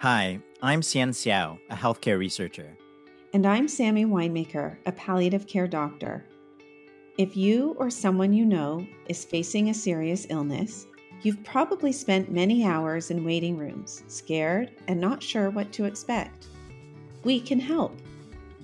Hi, 0.00 0.40
I'm 0.62 0.80
Hsien 0.80 1.10
Seow, 1.10 1.58
a 1.68 1.76
healthcare 1.76 2.18
researcher. 2.18 2.74
And 3.34 3.44
I'm 3.44 3.68
Sammy 3.68 4.06
Winemaker, 4.06 4.78
a 4.86 4.92
palliative 4.92 5.46
care 5.46 5.68
doctor. 5.68 6.24
If 7.18 7.36
you 7.36 7.76
or 7.78 7.90
someone 7.90 8.32
you 8.32 8.46
know 8.46 8.86
is 9.08 9.26
facing 9.26 9.68
a 9.68 9.74
serious 9.74 10.26
illness, 10.30 10.86
you've 11.20 11.44
probably 11.44 11.92
spent 11.92 12.32
many 12.32 12.64
hours 12.64 13.10
in 13.10 13.26
waiting 13.26 13.58
rooms, 13.58 14.02
scared 14.06 14.70
and 14.88 14.98
not 14.98 15.22
sure 15.22 15.50
what 15.50 15.70
to 15.72 15.84
expect. 15.84 16.46
We 17.22 17.38
can 17.38 17.60
help. 17.60 17.94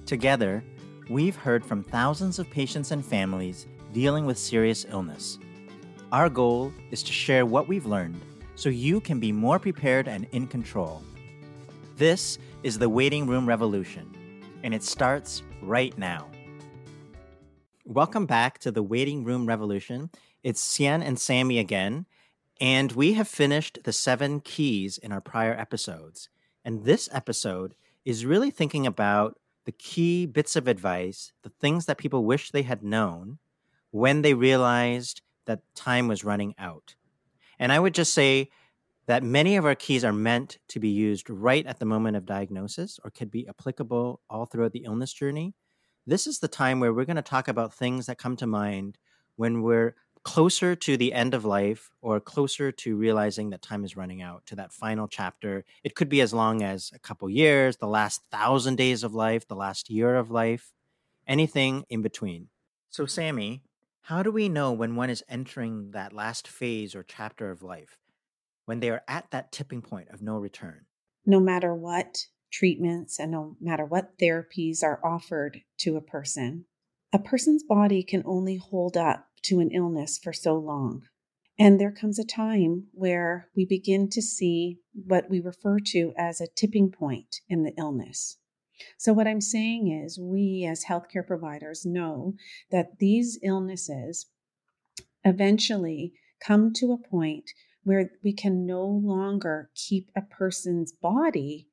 Together, 0.06 0.64
we've 1.10 1.36
heard 1.36 1.66
from 1.66 1.82
thousands 1.82 2.38
of 2.38 2.48
patients 2.48 2.92
and 2.92 3.04
families 3.04 3.66
dealing 3.92 4.24
with 4.24 4.38
serious 4.38 4.86
illness. 4.88 5.38
Our 6.12 6.30
goal 6.30 6.72
is 6.90 7.02
to 7.02 7.12
share 7.12 7.44
what 7.44 7.68
we've 7.68 7.84
learned 7.84 8.22
so 8.54 8.70
you 8.70 9.02
can 9.02 9.20
be 9.20 9.32
more 9.32 9.58
prepared 9.58 10.08
and 10.08 10.26
in 10.32 10.46
control. 10.46 11.02
This 11.96 12.38
is 12.62 12.78
the 12.78 12.90
Waiting 12.90 13.26
Room 13.26 13.48
Revolution, 13.48 14.14
and 14.62 14.74
it 14.74 14.82
starts 14.82 15.42
right 15.62 15.96
now. 15.96 16.28
Welcome 17.86 18.26
back 18.26 18.58
to 18.58 18.70
the 18.70 18.82
Waiting 18.82 19.24
Room 19.24 19.46
Revolution. 19.46 20.10
It's 20.42 20.60
Hsien 20.60 21.02
and 21.02 21.18
Sammy 21.18 21.58
again, 21.58 22.04
and 22.60 22.92
we 22.92 23.14
have 23.14 23.28
finished 23.28 23.78
the 23.84 23.94
seven 23.94 24.40
keys 24.40 24.98
in 24.98 25.10
our 25.10 25.22
prior 25.22 25.54
episodes. 25.54 26.28
And 26.66 26.84
this 26.84 27.08
episode 27.12 27.74
is 28.04 28.26
really 28.26 28.50
thinking 28.50 28.86
about 28.86 29.38
the 29.64 29.72
key 29.72 30.26
bits 30.26 30.54
of 30.54 30.68
advice, 30.68 31.32
the 31.44 31.48
things 31.48 31.86
that 31.86 31.96
people 31.96 32.26
wish 32.26 32.50
they 32.50 32.60
had 32.60 32.82
known 32.82 33.38
when 33.90 34.20
they 34.20 34.34
realized 34.34 35.22
that 35.46 35.62
time 35.74 36.08
was 36.08 36.24
running 36.24 36.54
out. 36.58 36.94
And 37.58 37.72
I 37.72 37.80
would 37.80 37.94
just 37.94 38.12
say 38.12 38.50
that 39.06 39.22
many 39.22 39.56
of 39.56 39.64
our 39.64 39.74
keys 39.74 40.04
are 40.04 40.12
meant 40.12 40.58
to 40.68 40.80
be 40.80 40.88
used 40.88 41.30
right 41.30 41.66
at 41.66 41.78
the 41.78 41.84
moment 41.84 42.16
of 42.16 42.26
diagnosis 42.26 42.98
or 43.04 43.10
could 43.10 43.30
be 43.30 43.48
applicable 43.48 44.20
all 44.28 44.46
throughout 44.46 44.72
the 44.72 44.84
illness 44.84 45.12
journey. 45.12 45.54
This 46.06 46.26
is 46.26 46.38
the 46.38 46.48
time 46.48 46.80
where 46.80 46.92
we're 46.92 47.04
going 47.04 47.16
to 47.16 47.22
talk 47.22 47.48
about 47.48 47.74
things 47.74 48.06
that 48.06 48.18
come 48.18 48.36
to 48.36 48.46
mind 48.46 48.98
when 49.36 49.62
we're 49.62 49.94
closer 50.26 50.74
to 50.74 50.96
the 50.96 51.12
end 51.12 51.34
of 51.34 51.44
life 51.44 51.88
or 52.00 52.18
closer 52.18 52.72
to 52.72 52.96
realizing 52.96 53.50
that 53.50 53.62
time 53.62 53.84
is 53.84 53.96
running 53.96 54.22
out 54.22 54.44
to 54.46 54.56
that 54.56 54.72
final 54.72 55.06
chapter. 55.06 55.64
It 55.84 55.94
could 55.94 56.08
be 56.08 56.20
as 56.20 56.34
long 56.34 56.62
as 56.62 56.90
a 56.92 56.98
couple 56.98 57.30
years, 57.30 57.76
the 57.76 57.86
last 57.86 58.22
thousand 58.32 58.74
days 58.74 59.04
of 59.04 59.14
life, 59.14 59.46
the 59.46 59.54
last 59.54 59.88
year 59.88 60.16
of 60.16 60.32
life, 60.32 60.72
anything 61.28 61.84
in 61.88 62.02
between. 62.02 62.48
So, 62.90 63.06
Sammy, 63.06 63.62
how 64.02 64.24
do 64.24 64.32
we 64.32 64.48
know 64.48 64.72
when 64.72 64.96
one 64.96 65.10
is 65.10 65.22
entering 65.28 65.92
that 65.92 66.12
last 66.12 66.48
phase 66.48 66.96
or 66.96 67.04
chapter 67.04 67.52
of 67.52 67.62
life? 67.62 67.96
When 68.66 68.80
they 68.80 68.90
are 68.90 69.02
at 69.08 69.30
that 69.30 69.50
tipping 69.50 69.80
point 69.80 70.08
of 70.10 70.20
no 70.20 70.36
return. 70.36 70.84
No 71.24 71.40
matter 71.40 71.74
what 71.74 72.26
treatments 72.52 73.18
and 73.18 73.32
no 73.32 73.56
matter 73.60 73.84
what 73.84 74.18
therapies 74.18 74.82
are 74.82 75.00
offered 75.04 75.62
to 75.78 75.96
a 75.96 76.00
person, 76.00 76.66
a 77.12 77.18
person's 77.18 77.62
body 77.62 78.02
can 78.02 78.22
only 78.26 78.56
hold 78.56 78.96
up 78.96 79.28
to 79.42 79.60
an 79.60 79.70
illness 79.70 80.18
for 80.18 80.32
so 80.32 80.54
long. 80.54 81.02
And 81.58 81.80
there 81.80 81.92
comes 81.92 82.18
a 82.18 82.24
time 82.24 82.88
where 82.92 83.48
we 83.56 83.64
begin 83.64 84.10
to 84.10 84.20
see 84.20 84.80
what 84.92 85.30
we 85.30 85.40
refer 85.40 85.78
to 85.86 86.12
as 86.18 86.40
a 86.40 86.48
tipping 86.54 86.90
point 86.90 87.36
in 87.48 87.62
the 87.62 87.72
illness. 87.78 88.36
So, 88.98 89.14
what 89.14 89.26
I'm 89.26 89.40
saying 89.40 89.90
is, 89.90 90.18
we 90.20 90.68
as 90.70 90.84
healthcare 90.84 91.26
providers 91.26 91.86
know 91.86 92.34
that 92.70 92.98
these 92.98 93.38
illnesses 93.42 94.26
eventually 95.24 96.12
come 96.40 96.74
to 96.74 96.92
a 96.92 97.08
point 97.08 97.50
where 97.86 98.10
we 98.24 98.32
can 98.32 98.66
no 98.66 98.84
longer 98.84 99.70
keep 99.76 100.10
a 100.16 100.20
person's 100.20 100.90
body 100.90 101.68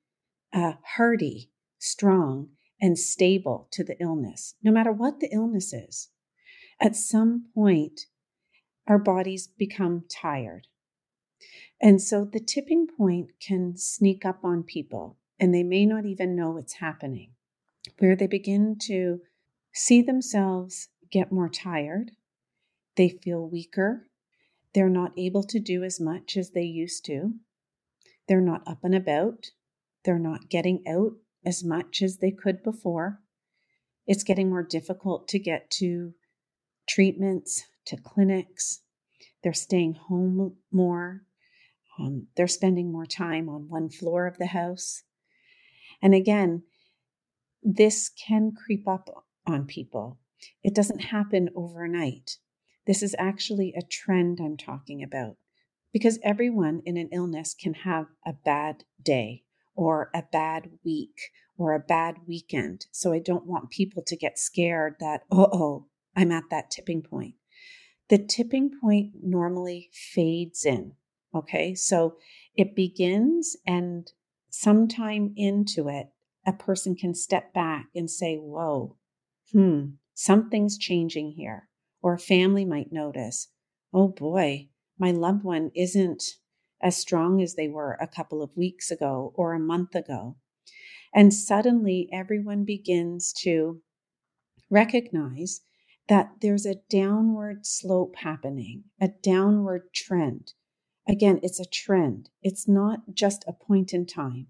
uh, 0.54 0.74
hardy, 0.96 1.50
strong, 1.80 2.50
and 2.80 3.00
stable 3.00 3.68
to 3.72 3.84
the 3.84 4.00
illness, 4.00 4.54
no 4.62 4.72
matter 4.72 4.92
what 4.92 5.20
the 5.20 5.30
illness 5.34 5.74
is. 5.74 6.10
At 6.80 6.96
some 6.96 7.46
point, 7.56 8.02
our 8.88 9.00
bodies 9.00 9.48
become 9.48 10.04
tired. 10.08 10.68
And 11.82 12.00
so 12.00 12.26
the 12.26 12.40
tipping 12.40 12.86
point 12.86 13.32
can 13.46 13.76
sneak 13.76 14.24
up 14.24 14.44
on 14.44 14.62
people, 14.62 15.18
and 15.40 15.52
they 15.52 15.64
may 15.64 15.84
not 15.84 16.06
even 16.06 16.36
know 16.36 16.58
it's 16.58 16.74
happening, 16.74 17.32
where 17.98 18.16
they 18.16 18.28
begin 18.28 18.78
to 18.84 19.22
see 19.74 20.04
themselves 20.04 20.90
get 21.12 21.32
more 21.32 21.50
tired. 21.50 22.12
They 22.98 23.10
feel 23.10 23.50
weaker. 23.50 24.08
They're 24.74 24.90
not 24.90 25.12
able 25.18 25.44
to 25.44 25.60
do 25.60 25.84
as 25.84 26.00
much 26.00 26.36
as 26.36 26.52
they 26.52 26.64
used 26.64 27.06
to. 27.06 27.34
They're 28.28 28.42
not 28.42 28.64
up 28.68 28.84
and 28.84 28.96
about. 28.96 29.52
They're 30.04 30.20
not 30.20 30.50
getting 30.50 30.84
out 30.88 31.14
as 31.46 31.64
much 31.64 32.02
as 32.02 32.18
they 32.18 32.32
could 32.32 32.64
before. 32.64 33.22
It's 34.08 34.24
getting 34.24 34.50
more 34.50 34.64
difficult 34.64 35.28
to 35.30 35.40
get 35.40 35.70
to 35.72 36.14
treatments, 36.88 37.64
to 37.86 37.98
clinics. 37.98 38.82
They're 39.44 39.54
staying 39.54 39.96
home 39.96 40.56
more. 40.72 41.24
Um, 42.00 42.28
they're 42.36 42.48
spending 42.48 42.92
more 42.92 43.06
time 43.06 43.50
on 43.50 43.70
one 43.70 43.90
floor 43.90 44.26
of 44.26 44.38
the 44.38 44.48
house. 44.48 45.04
And 46.02 46.16
again, 46.16 46.64
this 47.62 48.10
can 48.10 48.52
creep 48.52 48.88
up 48.88 49.26
on 49.46 49.66
people. 49.66 50.20
It 50.64 50.74
doesn't 50.74 51.00
happen 51.00 51.50
overnight. 51.56 52.38
This 52.86 53.02
is 53.02 53.16
actually 53.18 53.74
a 53.78 53.82
trend 53.82 54.40
I'm 54.42 54.58
talking 54.58 55.02
about 55.02 55.38
because 55.94 56.20
everyone 56.22 56.82
in 56.86 56.98
an 56.98 57.10
illness 57.14 57.56
can 57.58 57.74
have 57.76 58.08
a 58.26 58.34
bad 58.34 58.84
day 59.02 59.44
or 59.76 60.10
a 60.14 60.24
bad 60.32 60.70
week 60.84 61.32
or 61.58 61.74
a 61.74 61.80
bad 61.80 62.18
weekend. 62.28 62.88
So 62.92 63.14
I 63.14 63.20
don't 63.20 63.46
want 63.46 63.70
people 63.70 64.04
to 64.06 64.18
get 64.18 64.38
scared 64.38 64.96
that, 65.00 65.22
oh, 65.32 65.48
oh, 65.52 65.88
I'm 66.16 66.32
at 66.32 66.50
that 66.52 66.72
tipping 66.72 67.02
point. 67.02 67.36
The 68.10 68.18
tipping 68.18 68.72
point 68.82 69.12
normally 69.22 69.90
fades 69.94 70.66
in. 70.66 70.94
Okay. 71.34 71.74
So 71.76 72.18
it 72.56 72.76
begins, 72.76 73.56
and 73.66 74.12
sometime 74.50 75.34
into 75.38 75.88
it, 75.88 76.08
a 76.46 76.54
person 76.54 76.96
can 76.96 77.16
step 77.16 77.54
back 77.54 77.88
and 77.96 78.12
say, 78.12 78.36
whoa, 78.36 78.98
hmm, 79.52 79.92
something's 80.14 80.78
changing 80.78 81.32
here 81.32 81.70
or 82.04 82.18
family 82.18 82.66
might 82.66 82.92
notice, 82.92 83.48
oh 83.94 84.10
boy, 84.10 84.68
my 85.00 85.10
loved 85.10 85.44
one 85.44 85.72
isn't 85.74 86.22
as 86.82 86.98
strong 86.98 87.42
as 87.42 87.56
they 87.56 87.70
were 87.70 87.98
a 88.00 88.08
couple 88.08 88.44
of 88.44 88.56
weeks 88.56 88.92
ago 88.92 89.34
or 89.36 89.54
a 89.54 89.60
month 89.60 89.96
ago. 89.96 90.36
And 91.16 91.34
suddenly 91.34 92.10
everyone 92.12 92.66
begins 92.66 93.32
to 93.44 93.82
recognize 94.70 95.62
that 96.10 96.32
there's 96.42 96.66
a 96.66 96.82
downward 96.90 97.66
slope 97.66 98.16
happening, 98.18 98.84
a 99.00 99.08
downward 99.08 99.94
trend. 99.94 100.54
Again, 101.08 101.40
it's 101.42 101.60
a 101.60 101.66
trend, 101.66 102.30
it's 102.42 102.68
not 102.68 103.00
just 103.14 103.46
a 103.48 103.54
point 103.54 103.94
in 103.94 104.06
time. 104.06 104.48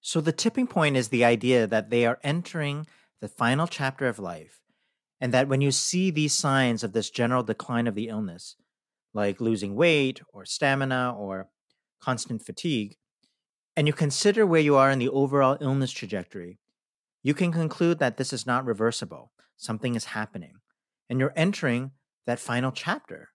So 0.00 0.20
the 0.20 0.32
tipping 0.32 0.66
point 0.66 0.96
is 0.96 1.08
the 1.08 1.24
idea 1.24 1.66
that 1.66 1.90
they 1.90 2.04
are 2.04 2.18
entering 2.22 2.86
the 3.20 3.28
final 3.28 3.66
chapter 3.66 4.08
of 4.08 4.18
life 4.18 4.61
and 5.22 5.32
that 5.32 5.46
when 5.46 5.60
you 5.60 5.70
see 5.70 6.10
these 6.10 6.32
signs 6.32 6.82
of 6.82 6.92
this 6.92 7.08
general 7.08 7.44
decline 7.44 7.86
of 7.86 7.94
the 7.94 8.08
illness, 8.08 8.56
like 9.14 9.40
losing 9.40 9.76
weight 9.76 10.20
or 10.32 10.44
stamina 10.44 11.14
or 11.16 11.48
constant 12.00 12.42
fatigue, 12.42 12.96
and 13.76 13.86
you 13.86 13.92
consider 13.92 14.44
where 14.44 14.60
you 14.60 14.74
are 14.74 14.90
in 14.90 14.98
the 14.98 15.08
overall 15.08 15.56
illness 15.60 15.92
trajectory, 15.92 16.58
you 17.22 17.34
can 17.34 17.52
conclude 17.52 18.00
that 18.00 18.16
this 18.16 18.32
is 18.32 18.48
not 18.48 18.64
reversible. 18.66 19.30
Something 19.56 19.94
is 19.94 20.06
happening, 20.06 20.54
and 21.08 21.20
you're 21.20 21.32
entering 21.36 21.92
that 22.26 22.40
final 22.40 22.72
chapter. 22.72 23.28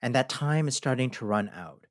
And 0.00 0.14
that 0.14 0.28
time 0.28 0.68
is 0.68 0.76
starting 0.76 1.10
to 1.10 1.26
run 1.26 1.50
out. 1.52 1.86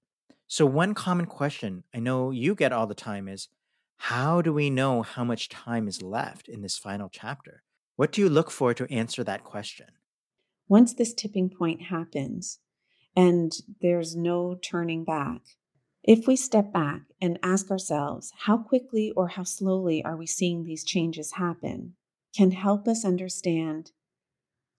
So, 0.47 0.65
one 0.65 0.93
common 0.93 1.25
question 1.25 1.83
I 1.93 1.99
know 1.99 2.31
you 2.31 2.55
get 2.55 2.71
all 2.71 2.87
the 2.87 2.95
time 2.95 3.27
is 3.27 3.49
how 3.97 4.41
do 4.41 4.53
we 4.53 4.69
know 4.69 5.01
how 5.01 5.25
much 5.25 5.49
time 5.49 5.89
is 5.89 6.01
left 6.01 6.47
in 6.47 6.61
this 6.61 6.77
final 6.77 7.09
chapter? 7.11 7.63
What 7.99 8.13
do 8.13 8.21
you 8.21 8.29
look 8.29 8.49
for 8.49 8.73
to 8.73 8.89
answer 8.89 9.25
that 9.25 9.43
question? 9.43 9.87
Once 10.69 10.93
this 10.93 11.13
tipping 11.13 11.49
point 11.49 11.81
happens 11.81 12.59
and 13.13 13.51
there's 13.81 14.15
no 14.15 14.55
turning 14.55 15.03
back, 15.03 15.41
if 16.01 16.25
we 16.25 16.37
step 16.37 16.71
back 16.71 17.01
and 17.21 17.37
ask 17.43 17.69
ourselves, 17.69 18.31
how 18.45 18.57
quickly 18.59 19.11
or 19.17 19.27
how 19.27 19.43
slowly 19.43 20.01
are 20.01 20.15
we 20.15 20.25
seeing 20.25 20.63
these 20.63 20.85
changes 20.85 21.33
happen, 21.33 21.95
can 22.33 22.51
help 22.51 22.87
us 22.87 23.03
understand 23.03 23.91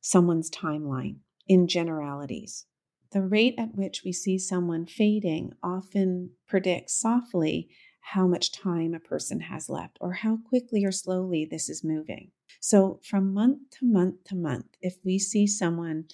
someone's 0.00 0.50
timeline 0.50 1.16
in 1.46 1.68
generalities. 1.68 2.64
The 3.12 3.20
rate 3.20 3.56
at 3.58 3.74
which 3.74 4.00
we 4.02 4.12
see 4.12 4.38
someone 4.38 4.86
fading 4.86 5.52
often 5.62 6.30
predicts 6.48 6.98
softly 6.98 7.68
how 8.00 8.26
much 8.26 8.52
time 8.52 8.94
a 8.94 9.00
person 9.00 9.40
has 9.40 9.68
left 9.68 9.98
or 10.00 10.12
how 10.12 10.38
quickly 10.48 10.84
or 10.84 10.92
slowly 10.92 11.46
this 11.48 11.68
is 11.68 11.84
moving. 11.84 12.30
So, 12.58 13.00
from 13.04 13.32
month 13.32 13.70
to 13.78 13.86
month 13.86 14.24
to 14.24 14.34
month, 14.34 14.66
if 14.82 14.96
we 15.04 15.18
see 15.18 15.46
someone 15.46 16.06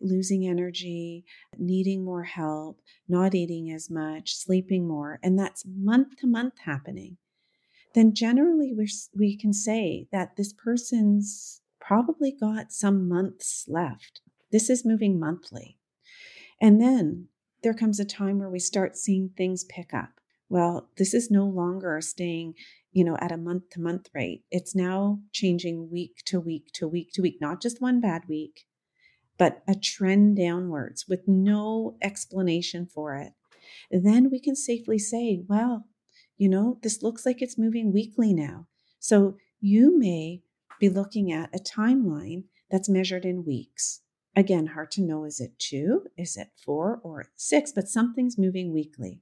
losing 0.00 0.46
energy, 0.46 1.24
needing 1.56 2.04
more 2.04 2.24
help, 2.24 2.80
not 3.08 3.34
eating 3.34 3.70
as 3.70 3.88
much, 3.88 4.34
sleeping 4.34 4.88
more, 4.88 5.20
and 5.22 5.38
that's 5.38 5.64
month 5.66 6.16
to 6.18 6.26
month 6.26 6.54
happening, 6.64 7.16
then 7.94 8.14
generally 8.14 8.74
we 8.74 8.88
we 9.16 9.36
can 9.36 9.52
say 9.52 10.08
that 10.10 10.36
this 10.36 10.52
person's 10.52 11.62
probably 11.80 12.32
got 12.32 12.72
some 12.72 13.08
months 13.08 13.66
left. 13.68 14.20
This 14.50 14.68
is 14.68 14.84
moving 14.84 15.18
monthly. 15.18 15.78
And 16.60 16.80
then 16.80 17.28
there 17.62 17.74
comes 17.74 18.00
a 18.00 18.04
time 18.04 18.38
where 18.38 18.50
we 18.50 18.58
start 18.58 18.96
seeing 18.96 19.30
things 19.36 19.64
pick 19.64 19.92
up. 19.94 20.20
Well, 20.48 20.90
this 20.96 21.14
is 21.14 21.30
no 21.30 21.46
longer 21.46 22.00
staying, 22.00 22.54
you 22.92 23.04
know, 23.04 23.16
at 23.20 23.32
a 23.32 23.36
month 23.36 23.70
to 23.70 23.80
month 23.80 24.08
rate. 24.14 24.44
It's 24.50 24.74
now 24.74 25.20
changing 25.32 25.90
week 25.90 26.22
to 26.26 26.38
week 26.38 26.70
to 26.74 26.86
week 26.86 27.12
to 27.14 27.22
week, 27.22 27.38
not 27.40 27.62
just 27.62 27.80
one 27.80 28.00
bad 28.00 28.22
week, 28.28 28.66
but 29.38 29.62
a 29.66 29.74
trend 29.74 30.36
downwards 30.36 31.06
with 31.08 31.22
no 31.26 31.96
explanation 32.02 32.86
for 32.86 33.16
it. 33.16 33.32
Then 33.90 34.30
we 34.30 34.38
can 34.38 34.54
safely 34.54 34.98
say, 34.98 35.42
well, 35.48 35.86
you 36.36 36.48
know, 36.48 36.78
this 36.82 37.02
looks 37.02 37.24
like 37.24 37.40
it's 37.40 37.58
moving 37.58 37.92
weekly 37.92 38.32
now. 38.32 38.66
So 38.98 39.36
you 39.60 39.98
may 39.98 40.42
be 40.78 40.88
looking 40.88 41.32
at 41.32 41.54
a 41.54 41.58
timeline 41.58 42.44
that's 42.70 42.88
measured 42.88 43.24
in 43.24 43.44
weeks. 43.44 44.00
Again, 44.36 44.66
hard 44.68 44.90
to 44.92 45.02
know 45.02 45.24
is 45.24 45.40
it 45.40 45.58
two, 45.58 46.06
is 46.18 46.36
it 46.36 46.48
four, 46.64 47.00
or 47.04 47.26
six, 47.36 47.72
but 47.72 47.88
something's 47.88 48.36
moving 48.36 48.72
weekly. 48.72 49.20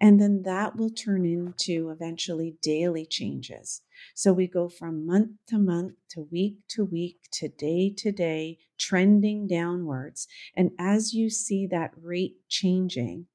And 0.00 0.20
then 0.20 0.42
that 0.44 0.76
will 0.76 0.90
turn 0.90 1.24
into 1.24 1.90
eventually 1.90 2.56
daily 2.62 3.04
changes. 3.04 3.82
So 4.14 4.32
we 4.32 4.46
go 4.46 4.68
from 4.68 5.06
month 5.06 5.32
to 5.48 5.58
month 5.58 5.94
to 6.10 6.22
week 6.30 6.58
to 6.68 6.84
week 6.84 7.28
to 7.32 7.48
day 7.48 7.92
to 7.96 8.12
day, 8.12 8.58
trending 8.78 9.48
downwards. 9.48 10.28
And 10.54 10.70
as 10.78 11.14
you 11.14 11.30
see 11.30 11.66
that 11.66 11.92
rate 12.00 12.36
changing, 12.48 13.26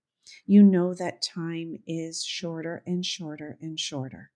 you 0.46 0.64
know 0.64 0.94
that 0.94 1.22
time 1.22 1.78
is 1.86 2.24
shorter 2.24 2.82
and 2.88 3.06
shorter 3.06 3.58
and 3.62 3.78
shorter. 3.80 4.32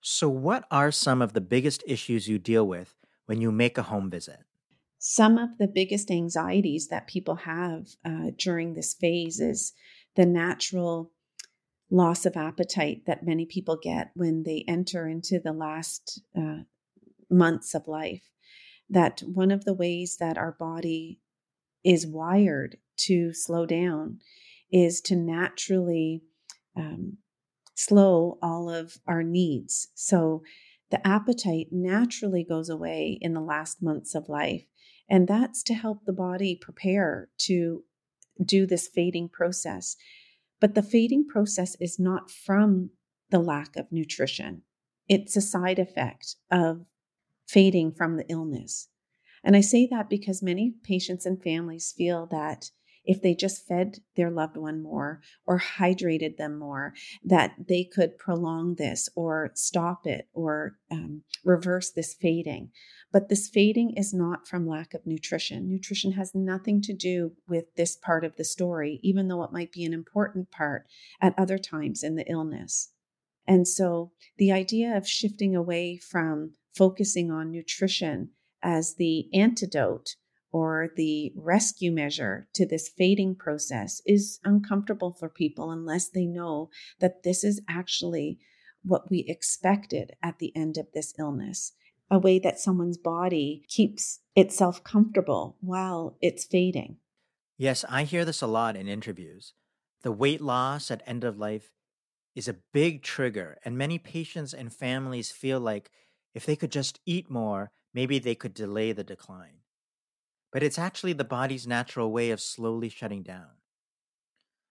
So, 0.00 0.28
what 0.28 0.66
are 0.70 0.92
some 0.92 1.20
of 1.20 1.32
the 1.32 1.40
biggest 1.40 1.82
issues 1.86 2.28
you 2.28 2.38
deal 2.38 2.66
with 2.66 2.94
when 3.26 3.40
you 3.40 3.50
make 3.50 3.76
a 3.76 3.82
home 3.82 4.08
visit? 4.08 4.40
Some 4.98 5.36
of 5.36 5.58
the 5.58 5.66
biggest 5.66 6.10
anxieties 6.10 6.88
that 6.88 7.06
people 7.06 7.36
have 7.36 7.88
uh, 8.04 8.30
during 8.36 8.74
this 8.74 8.94
phase 8.94 9.40
is 9.40 9.72
the 10.14 10.26
natural 10.26 11.12
loss 11.90 12.26
of 12.26 12.36
appetite 12.36 13.02
that 13.06 13.24
many 13.24 13.46
people 13.46 13.78
get 13.80 14.10
when 14.14 14.42
they 14.42 14.64
enter 14.66 15.06
into 15.06 15.38
the 15.38 15.52
last 15.52 16.20
uh, 16.36 16.58
months 17.30 17.74
of 17.74 17.86
life. 17.86 18.30
That 18.88 19.20
one 19.20 19.50
of 19.50 19.64
the 19.64 19.74
ways 19.74 20.16
that 20.18 20.38
our 20.38 20.52
body 20.52 21.20
is 21.84 22.06
wired 22.06 22.78
to 22.98 23.32
slow 23.32 23.66
down 23.66 24.18
is 24.72 25.00
to 25.02 25.16
naturally 25.16 26.22
um, 26.76 27.18
slow 27.74 28.38
all 28.42 28.68
of 28.70 28.98
our 29.06 29.22
needs. 29.22 29.88
So 29.94 30.42
the 30.90 31.06
appetite 31.06 31.68
naturally 31.70 32.44
goes 32.44 32.68
away 32.68 33.18
in 33.20 33.34
the 33.34 33.40
last 33.40 33.82
months 33.82 34.14
of 34.14 34.28
life. 34.28 34.64
And 35.08 35.28
that's 35.28 35.62
to 35.64 35.74
help 35.74 36.04
the 36.04 36.12
body 36.12 36.56
prepare 36.60 37.28
to 37.38 37.84
do 38.44 38.66
this 38.66 38.88
fading 38.88 39.28
process. 39.28 39.96
But 40.60 40.74
the 40.74 40.82
fading 40.82 41.26
process 41.26 41.76
is 41.80 41.98
not 41.98 42.30
from 42.30 42.90
the 43.30 43.38
lack 43.40 43.76
of 43.76 43.90
nutrition, 43.90 44.62
it's 45.08 45.36
a 45.36 45.40
side 45.40 45.78
effect 45.78 46.36
of 46.50 46.86
fading 47.46 47.92
from 47.92 48.16
the 48.16 48.28
illness. 48.28 48.88
And 49.44 49.56
I 49.56 49.60
say 49.60 49.86
that 49.90 50.10
because 50.10 50.42
many 50.42 50.74
patients 50.82 51.26
and 51.26 51.40
families 51.40 51.94
feel 51.96 52.26
that 52.26 52.70
if 53.06 53.22
they 53.22 53.34
just 53.34 53.66
fed 53.66 53.98
their 54.16 54.30
loved 54.30 54.56
one 54.56 54.82
more 54.82 55.20
or 55.46 55.60
hydrated 55.60 56.36
them 56.36 56.58
more, 56.58 56.92
that 57.24 57.54
they 57.68 57.84
could 57.84 58.18
prolong 58.18 58.74
this 58.74 59.08
or 59.14 59.52
stop 59.54 60.06
it 60.06 60.28
or 60.34 60.76
um, 60.90 61.22
reverse 61.44 61.90
this 61.90 62.14
fading. 62.14 62.70
But 63.16 63.30
this 63.30 63.48
fading 63.48 63.94
is 63.96 64.12
not 64.12 64.46
from 64.46 64.68
lack 64.68 64.92
of 64.92 65.06
nutrition. 65.06 65.70
Nutrition 65.70 66.12
has 66.12 66.34
nothing 66.34 66.82
to 66.82 66.92
do 66.92 67.32
with 67.48 67.74
this 67.74 67.96
part 67.96 68.26
of 68.26 68.36
the 68.36 68.44
story, 68.44 69.00
even 69.02 69.28
though 69.28 69.42
it 69.42 69.54
might 69.54 69.72
be 69.72 69.86
an 69.86 69.94
important 69.94 70.50
part 70.50 70.86
at 71.18 71.32
other 71.38 71.56
times 71.56 72.02
in 72.02 72.16
the 72.16 72.30
illness. 72.30 72.92
And 73.46 73.66
so 73.66 74.12
the 74.36 74.52
idea 74.52 74.94
of 74.94 75.08
shifting 75.08 75.56
away 75.56 75.96
from 75.96 76.56
focusing 76.74 77.30
on 77.30 77.50
nutrition 77.50 78.32
as 78.62 78.96
the 78.96 79.30
antidote 79.32 80.16
or 80.52 80.90
the 80.94 81.32
rescue 81.34 81.92
measure 81.92 82.48
to 82.52 82.66
this 82.66 82.86
fading 82.86 83.34
process 83.34 84.02
is 84.04 84.40
uncomfortable 84.44 85.16
for 85.18 85.30
people 85.30 85.70
unless 85.70 86.10
they 86.10 86.26
know 86.26 86.68
that 87.00 87.22
this 87.22 87.44
is 87.44 87.62
actually 87.66 88.38
what 88.82 89.10
we 89.10 89.24
expected 89.26 90.12
at 90.22 90.38
the 90.38 90.54
end 90.54 90.76
of 90.76 90.92
this 90.92 91.14
illness. 91.18 91.72
A 92.10 92.18
way 92.18 92.38
that 92.38 92.58
someone's 92.58 92.98
body 92.98 93.64
keeps 93.68 94.20
itself 94.34 94.82
comfortable 94.82 95.56
while 95.60 96.16
it's 96.20 96.44
fading. 96.44 96.98
Yes, 97.58 97.84
I 97.88 98.04
hear 98.04 98.24
this 98.24 98.42
a 98.42 98.46
lot 98.46 98.76
in 98.76 98.88
interviews. 98.88 99.54
The 100.02 100.12
weight 100.12 100.40
loss 100.40 100.90
at 100.90 101.02
end 101.06 101.24
of 101.24 101.38
life 101.38 101.72
is 102.34 102.48
a 102.48 102.60
big 102.72 103.02
trigger, 103.02 103.58
and 103.64 103.78
many 103.78 103.98
patients 103.98 104.54
and 104.54 104.74
families 104.74 105.32
feel 105.32 105.60
like 105.60 105.90
if 106.34 106.46
they 106.46 106.56
could 106.56 106.72
just 106.72 107.00
eat 107.06 107.30
more, 107.30 107.72
maybe 107.94 108.18
they 108.18 108.34
could 108.34 108.54
delay 108.54 108.92
the 108.92 109.04
decline 109.04 109.60
but 110.52 110.62
it's 110.62 110.78
actually 110.78 111.12
the 111.12 111.24
body's 111.24 111.66
natural 111.66 112.10
way 112.12 112.30
of 112.30 112.40
slowly 112.40 112.88
shutting 112.88 113.22
down. 113.22 113.56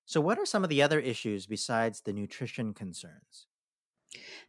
So, 0.06 0.22
what 0.22 0.40
are 0.40 0.46
some 0.46 0.64
of 0.64 0.70
the 0.70 0.82
other 0.82 1.00
issues 1.00 1.46
besides 1.48 2.02
the 2.02 2.14
nutrition 2.14 2.74
concerns? 2.74 3.48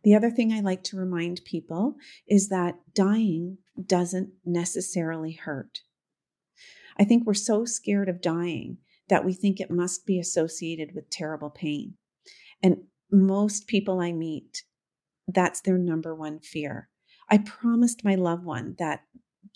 The 0.04 0.14
other 0.14 0.30
thing 0.30 0.52
I 0.52 0.60
like 0.60 0.82
to 0.84 0.96
remind 0.96 1.44
people 1.44 1.96
is 2.28 2.48
that 2.48 2.76
dying 2.94 3.58
doesn't 3.84 4.30
necessarily 4.44 5.32
hurt. 5.32 5.80
I 6.98 7.04
think 7.04 7.26
we're 7.26 7.34
so 7.34 7.64
scared 7.64 8.08
of 8.08 8.22
dying 8.22 8.78
that 9.08 9.24
we 9.24 9.32
think 9.32 9.60
it 9.60 9.70
must 9.70 10.06
be 10.06 10.18
associated 10.18 10.94
with 10.94 11.10
terrible 11.10 11.50
pain. 11.50 11.94
And 12.62 12.84
most 13.10 13.66
people 13.66 14.00
I 14.00 14.12
meet, 14.12 14.62
that's 15.28 15.60
their 15.60 15.78
number 15.78 16.14
one 16.14 16.40
fear. 16.40 16.88
I 17.28 17.38
promised 17.38 18.04
my 18.04 18.14
loved 18.14 18.44
one 18.44 18.76
that 18.78 19.02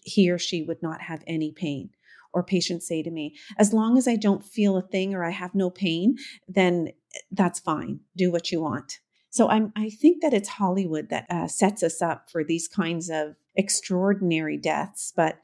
he 0.03 0.31
or 0.31 0.39
she 0.39 0.63
would 0.63 0.83
not 0.83 1.03
have 1.03 1.23
any 1.27 1.53
pain. 1.53 1.91
Or 2.33 2.45
patients 2.45 2.87
say 2.87 3.03
to 3.03 3.11
me, 3.11 3.35
as 3.59 3.73
long 3.73 3.99
as 3.99 4.07
I 4.07 4.15
don't 4.15 4.45
feel 4.45 4.77
a 4.77 4.83
thing 4.83 5.15
or 5.15 5.25
I 5.25 5.31
have 5.31 5.55
no 5.55 5.69
pain, 5.69 6.17
then 6.47 6.93
that's 7.33 7.59
fine. 7.59 8.01
Do 8.17 8.31
what 8.31 8.53
you 8.53 8.61
want. 8.61 9.01
So 9.31 9.49
I'm, 9.49 9.73
I 9.77 9.91
think 9.91 10.23
that 10.23 10.35
it's 10.35 10.49
Hollywood 10.49 11.09
that 11.09 11.27
uh, 11.31 11.47
sets 11.47 11.83
us 11.83 12.03
up 12.03 12.31
for 12.31 12.43
these 12.43 12.67
kinds 12.67 13.09
of 13.09 13.37
extraordinary 13.57 14.57
deaths. 14.57 15.13
But 15.15 15.39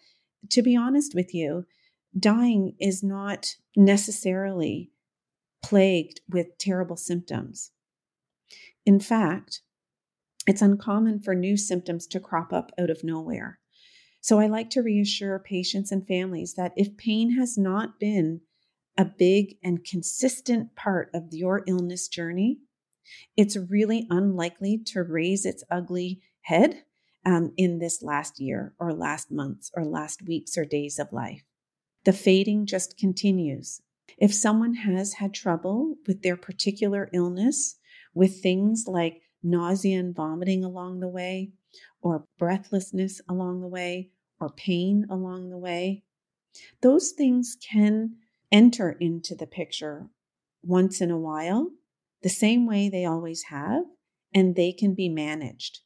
to 0.51 0.61
be 0.61 0.77
honest 0.77 1.15
with 1.15 1.33
you, 1.33 1.65
dying 2.19 2.75
is 2.81 3.03
not 3.03 3.55
necessarily 3.77 4.91
plagued 5.63 6.21
with 6.29 6.59
terrible 6.59 6.97
symptoms. 6.97 7.71
In 8.85 9.01
fact, 9.01 9.63
it's 10.47 10.63
uncommon 10.63 11.21
for 11.21 11.35
new 11.35 11.57
symptoms 11.57 12.07
to 12.09 12.21
crop 12.21 12.53
up 12.53 12.73
out 12.79 12.91
of 12.91 13.03
nowhere. 13.03 13.59
So 14.21 14.41
I 14.41 14.47
like 14.47 14.71
to 14.71 14.83
reassure 14.83 15.39
patients 15.39 15.93
and 15.93 16.07
families 16.07 16.55
that 16.55 16.73
if 16.77 16.97
pain 16.97 17.37
has 17.37 17.57
not 17.57 18.01
been 18.01 18.41
a 18.97 19.05
big 19.05 19.57
and 19.63 19.85
consistent 19.85 20.75
part 20.75 21.11
of 21.15 21.33
your 21.33 21.63
illness 21.67 22.09
journey, 22.09 22.59
it's 23.37 23.57
really 23.57 24.07
unlikely 24.11 24.79
to 24.87 25.03
raise 25.03 25.45
its 25.45 25.65
ugly 25.71 26.21
head 26.43 26.85
um, 27.25 27.53
in 27.57 27.79
this 27.79 28.03
last 28.03 28.39
year 28.41 28.75
or 28.79 28.93
last 28.93 29.31
months 29.31 29.71
or 29.75 29.85
last 29.85 30.23
weeks 30.23 30.57
or 30.57 30.65
days 30.65 30.99
of 30.99 31.13
life. 31.13 31.43
The 32.05 32.13
fading 32.13 32.67
just 32.67 32.97
continues. 32.97 33.83
If 34.17 34.33
someone 34.33 34.75
has 34.75 35.15
had 35.15 35.35
trouble 35.35 35.97
with 36.07 36.23
their 36.23 36.37
particular 36.37 37.11
illness, 37.13 37.77
with 38.15 38.41
things 38.41 38.85
like 38.87 39.23
nausea 39.43 39.99
and 39.99 40.15
vomiting 40.15 40.65
along 40.65 41.01
the 41.01 41.09
way, 41.09 41.51
or 42.01 42.27
breathlessness 42.39 43.21
along 43.29 43.61
the 43.61 43.69
way, 43.69 44.11
or 44.41 44.51
pain 44.51 45.07
along 45.11 45.51
the 45.51 45.59
way, 45.59 46.05
those 46.81 47.11
things 47.11 47.57
can 47.61 48.17
enter 48.53 48.93
into 48.93 49.35
the 49.35 49.47
picture 49.47 50.09
once 50.63 51.01
in 51.01 51.11
a 51.11 51.19
while, 51.19 51.71
the 52.27 52.31
same 52.31 52.67
way 52.67 52.89
they 52.89 53.05
always 53.05 53.45
have, 53.51 53.85
and 54.35 54.57
they 54.57 54.73
can 54.73 54.95
be 54.95 55.09
managed. 55.09 55.79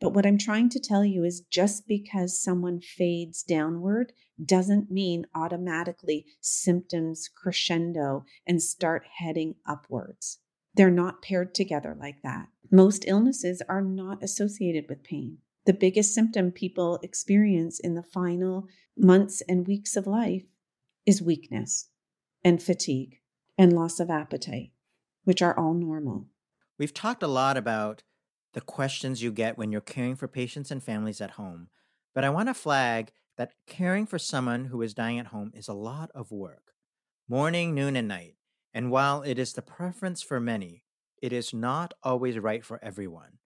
But 0.00 0.14
what 0.14 0.24
I'm 0.24 0.38
trying 0.38 0.70
to 0.70 0.80
tell 0.80 1.04
you 1.04 1.22
is 1.22 1.42
just 1.50 1.86
because 1.86 2.42
someone 2.42 2.80
fades 2.80 3.42
downward 3.42 4.14
doesn't 4.42 4.90
mean 4.90 5.26
automatically 5.34 6.24
symptoms 6.40 7.28
crescendo 7.28 8.24
and 8.46 8.62
start 8.62 9.04
heading 9.18 9.56
upwards. 9.68 10.38
They're 10.72 10.90
not 10.90 11.20
paired 11.20 11.54
together 11.54 11.94
like 11.94 12.22
that. 12.22 12.48
Most 12.70 13.04
illnesses 13.06 13.60
are 13.68 13.82
not 13.82 14.22
associated 14.22 14.86
with 14.88 15.04
pain. 15.04 15.40
The 15.66 15.74
biggest 15.74 16.14
symptom 16.14 16.52
people 16.52 16.98
experience 17.02 17.78
in 17.78 17.96
the 17.96 18.02
final 18.02 18.66
months 18.96 19.42
and 19.46 19.66
weeks 19.66 19.94
of 19.94 20.06
life 20.06 20.46
is 21.04 21.20
weakness 21.20 21.90
and 22.42 22.62
fatigue 22.62 23.18
and 23.58 23.74
loss 23.74 24.00
of 24.00 24.08
appetite, 24.08 24.70
which 25.30 25.42
are 25.42 25.56
all 25.56 25.74
normal. 25.74 26.26
We've 26.76 26.92
talked 26.92 27.22
a 27.22 27.28
lot 27.28 27.56
about 27.56 28.02
the 28.52 28.60
questions 28.60 29.22
you 29.22 29.30
get 29.30 29.56
when 29.56 29.70
you're 29.70 29.80
caring 29.80 30.16
for 30.16 30.26
patients 30.26 30.72
and 30.72 30.82
families 30.82 31.20
at 31.20 31.30
home, 31.30 31.68
but 32.12 32.24
I 32.24 32.30
want 32.30 32.48
to 32.48 32.54
flag 32.54 33.12
that 33.36 33.52
caring 33.64 34.06
for 34.06 34.18
someone 34.18 34.64
who 34.64 34.82
is 34.82 34.92
dying 34.92 35.20
at 35.20 35.28
home 35.28 35.52
is 35.54 35.68
a 35.68 35.72
lot 35.72 36.10
of 36.16 36.32
work 36.32 36.72
morning, 37.28 37.76
noon, 37.76 37.94
and 37.94 38.08
night. 38.08 38.34
And 38.74 38.90
while 38.90 39.22
it 39.22 39.38
is 39.38 39.52
the 39.52 39.62
preference 39.62 40.20
for 40.20 40.40
many, 40.40 40.82
it 41.22 41.32
is 41.32 41.54
not 41.54 41.94
always 42.02 42.36
right 42.36 42.64
for 42.64 42.82
everyone. 42.82 43.38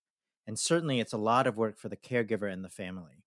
And 0.47 0.59
certainly 0.59 1.01
it's 1.01 1.13
a 1.13 1.19
lot 1.19 1.47
of 1.47 1.59
work 1.59 1.79
for 1.79 1.91
the 1.91 1.99
caregiver 1.99 2.51
and 2.51 2.65
the 2.65 2.71
family. 2.71 3.25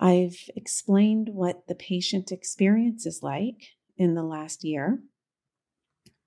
I've 0.00 0.48
explained 0.56 1.28
what 1.28 1.66
the 1.66 1.74
patient 1.74 2.32
experience 2.32 3.04
is 3.04 3.22
like 3.22 3.72
in 3.98 4.14
the 4.14 4.22
last 4.22 4.64
year. 4.64 5.02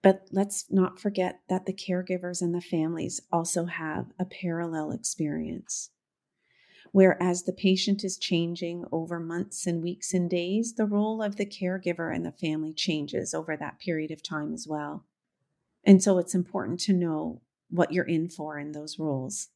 But 0.05 0.27
let's 0.31 0.71
not 0.71 0.99
forget 0.99 1.39
that 1.49 1.65
the 1.65 1.73
caregivers 1.73 2.39
and 2.39 2.53
the 2.53 2.61
families 2.61 3.21
also 3.31 3.65
have 3.65 4.11
a 4.19 4.25
parallel 4.25 4.91
experience. 4.91 5.89
Whereas 6.91 7.41
the 7.41 7.51
patient 7.51 8.03
is 8.03 8.19
changing 8.19 8.85
over 8.91 9.19
months 9.19 9.65
and 9.65 9.81
weeks 9.81 10.13
and 10.13 10.29
days, 10.29 10.75
the 10.75 10.85
role 10.85 11.23
of 11.23 11.37
the 11.37 11.45
caregiver 11.47 12.15
and 12.15 12.23
the 12.23 12.31
family 12.31 12.71
changes 12.71 13.33
over 13.33 13.57
that 13.57 13.79
period 13.79 14.11
of 14.11 14.21
time 14.21 14.53
as 14.53 14.67
well. 14.67 15.07
And 15.83 16.03
so 16.03 16.19
it's 16.19 16.35
important 16.35 16.81
to 16.81 16.93
know 16.93 17.41
what 17.71 17.91
you're 17.91 18.05
in 18.05 18.29
for 18.29 18.59
in 18.59 18.73
those 18.73 18.99
roles. 18.99 19.47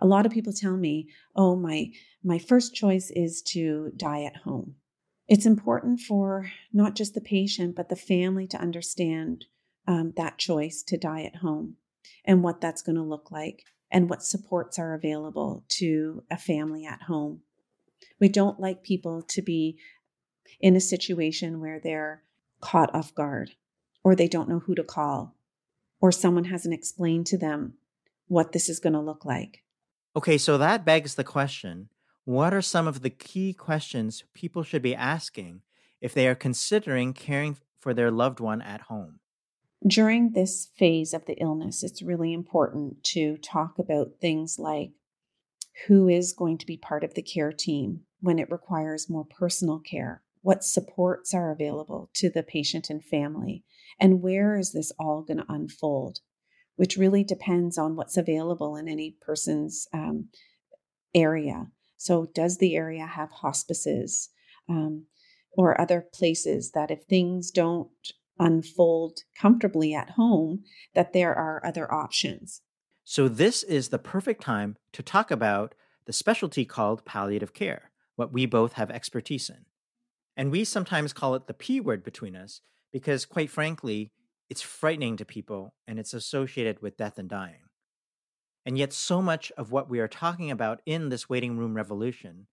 A 0.00 0.06
lot 0.06 0.26
of 0.26 0.32
people 0.32 0.52
tell 0.52 0.76
me, 0.76 1.08
"Oh, 1.34 1.56
my 1.56 1.92
my 2.22 2.38
first 2.38 2.74
choice 2.74 3.10
is 3.10 3.40
to 3.54 3.90
die 3.96 4.24
at 4.24 4.36
home." 4.44 4.76
It's 5.30 5.46
important 5.46 6.00
for 6.00 6.50
not 6.72 6.96
just 6.96 7.14
the 7.14 7.20
patient 7.20 7.76
but 7.76 7.88
the 7.88 7.94
family 7.94 8.48
to 8.48 8.60
understand 8.60 9.44
um, 9.86 10.12
that 10.16 10.38
choice 10.38 10.82
to 10.82 10.98
die 10.98 11.22
at 11.22 11.36
home 11.36 11.76
and 12.24 12.42
what 12.42 12.60
that's 12.60 12.82
going 12.82 12.96
to 12.96 13.02
look 13.02 13.30
like 13.30 13.62
and 13.92 14.10
what 14.10 14.24
supports 14.24 14.76
are 14.76 14.92
available 14.92 15.64
to 15.68 16.24
a 16.32 16.36
family 16.36 16.84
at 16.84 17.02
home. 17.02 17.42
We 18.18 18.28
don't 18.28 18.58
like 18.58 18.82
people 18.82 19.22
to 19.28 19.40
be 19.40 19.78
in 20.60 20.74
a 20.74 20.80
situation 20.80 21.60
where 21.60 21.78
they're 21.78 22.24
caught 22.60 22.92
off 22.92 23.14
guard 23.14 23.52
or 24.02 24.16
they 24.16 24.28
don't 24.28 24.48
know 24.48 24.58
who 24.58 24.74
to 24.74 24.84
call 24.84 25.36
or 26.00 26.10
someone 26.10 26.44
hasn't 26.44 26.74
explained 26.74 27.26
to 27.26 27.38
them 27.38 27.74
what 28.26 28.50
this 28.50 28.68
is 28.68 28.80
going 28.80 28.94
to 28.94 29.00
look 29.00 29.24
like. 29.24 29.62
Okay, 30.16 30.38
so 30.38 30.58
that 30.58 30.84
begs 30.84 31.14
the 31.14 31.22
question 31.22 31.88
what 32.30 32.54
are 32.54 32.62
some 32.62 32.86
of 32.86 33.02
the 33.02 33.10
key 33.10 33.52
questions 33.52 34.22
people 34.34 34.62
should 34.62 34.82
be 34.82 34.94
asking 34.94 35.62
if 36.00 36.14
they 36.14 36.28
are 36.28 36.36
considering 36.36 37.12
caring 37.12 37.56
for 37.80 37.92
their 37.92 38.12
loved 38.12 38.38
one 38.38 38.62
at 38.62 38.82
home? 38.82 39.18
During 39.84 40.30
this 40.30 40.68
phase 40.78 41.12
of 41.12 41.26
the 41.26 41.34
illness, 41.40 41.82
it's 41.82 42.02
really 42.02 42.32
important 42.32 43.02
to 43.14 43.36
talk 43.38 43.80
about 43.80 44.20
things 44.20 44.60
like 44.60 44.92
who 45.88 46.08
is 46.08 46.32
going 46.32 46.58
to 46.58 46.66
be 46.66 46.76
part 46.76 47.02
of 47.02 47.14
the 47.14 47.22
care 47.22 47.52
team 47.52 48.02
when 48.20 48.38
it 48.38 48.48
requires 48.48 49.10
more 49.10 49.24
personal 49.24 49.80
care, 49.80 50.22
what 50.40 50.62
supports 50.62 51.34
are 51.34 51.50
available 51.50 52.10
to 52.14 52.30
the 52.30 52.44
patient 52.44 52.90
and 52.90 53.02
family, 53.02 53.64
and 53.98 54.22
where 54.22 54.56
is 54.56 54.72
this 54.72 54.92
all 55.00 55.22
going 55.22 55.38
to 55.38 55.52
unfold, 55.52 56.20
which 56.76 56.96
really 56.96 57.24
depends 57.24 57.76
on 57.76 57.96
what's 57.96 58.16
available 58.16 58.76
in 58.76 58.86
any 58.86 59.16
person's 59.20 59.88
um, 59.92 60.28
area. 61.12 61.66
So, 62.00 62.30
does 62.34 62.56
the 62.56 62.76
area 62.76 63.04
have 63.04 63.30
hospices 63.30 64.30
um, 64.70 65.04
or 65.52 65.78
other 65.78 66.00
places 66.00 66.70
that 66.70 66.90
if 66.90 67.02
things 67.02 67.50
don't 67.50 67.90
unfold 68.38 69.24
comfortably 69.38 69.92
at 69.92 70.08
home, 70.08 70.64
that 70.94 71.12
there 71.12 71.34
are 71.34 71.60
other 71.62 71.92
options. 71.92 72.62
So, 73.04 73.28
this 73.28 73.62
is 73.62 73.90
the 73.90 73.98
perfect 73.98 74.42
time 74.42 74.78
to 74.94 75.02
talk 75.02 75.30
about 75.30 75.74
the 76.06 76.14
specialty 76.14 76.64
called 76.64 77.04
palliative 77.04 77.52
care, 77.52 77.90
what 78.16 78.32
we 78.32 78.46
both 78.46 78.72
have 78.72 78.90
expertise 78.90 79.50
in. 79.50 79.66
And 80.38 80.50
we 80.50 80.64
sometimes 80.64 81.12
call 81.12 81.34
it 81.34 81.48
the 81.48 81.52
P 81.52 81.80
word 81.80 82.02
between 82.02 82.34
us 82.34 82.62
because, 82.94 83.26
quite 83.26 83.50
frankly, 83.50 84.10
it's 84.48 84.62
frightening 84.62 85.18
to 85.18 85.26
people 85.26 85.74
and 85.86 85.98
it's 85.98 86.14
associated 86.14 86.80
with 86.80 86.96
death 86.96 87.18
and 87.18 87.28
dying. 87.28 87.60
And 88.66 88.76
yet, 88.76 88.92
so 88.92 89.22
much 89.22 89.50
of 89.52 89.72
what 89.72 89.88
we 89.88 90.00
are 90.00 90.08
talking 90.08 90.50
about 90.50 90.82
in 90.84 91.08
this 91.08 91.28
waiting 91.28 91.56
room 91.56 91.74
revolution 91.74 92.46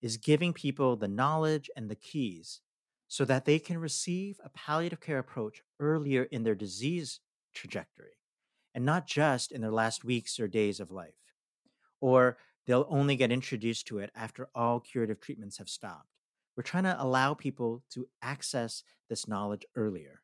is 0.00 0.16
giving 0.16 0.52
people 0.52 0.96
the 0.96 1.08
knowledge 1.08 1.70
and 1.76 1.88
the 1.88 1.94
keys 1.96 2.60
so 3.06 3.24
that 3.24 3.44
they 3.44 3.58
can 3.58 3.78
receive 3.78 4.40
a 4.42 4.48
palliative 4.48 5.00
care 5.00 5.18
approach 5.18 5.62
earlier 5.78 6.24
in 6.24 6.42
their 6.42 6.54
disease 6.54 7.20
trajectory 7.54 8.18
and 8.74 8.84
not 8.84 9.06
just 9.06 9.52
in 9.52 9.60
their 9.60 9.70
last 9.70 10.04
weeks 10.04 10.40
or 10.40 10.48
days 10.48 10.80
of 10.80 10.90
life. 10.90 11.14
Or 12.00 12.38
they'll 12.66 12.86
only 12.88 13.16
get 13.16 13.30
introduced 13.30 13.86
to 13.88 13.98
it 13.98 14.10
after 14.14 14.48
all 14.54 14.80
curative 14.80 15.20
treatments 15.20 15.58
have 15.58 15.68
stopped. 15.68 16.08
We're 16.56 16.62
trying 16.62 16.84
to 16.84 17.00
allow 17.00 17.34
people 17.34 17.82
to 17.90 18.08
access 18.20 18.82
this 19.08 19.28
knowledge 19.28 19.64
earlier. 19.76 20.22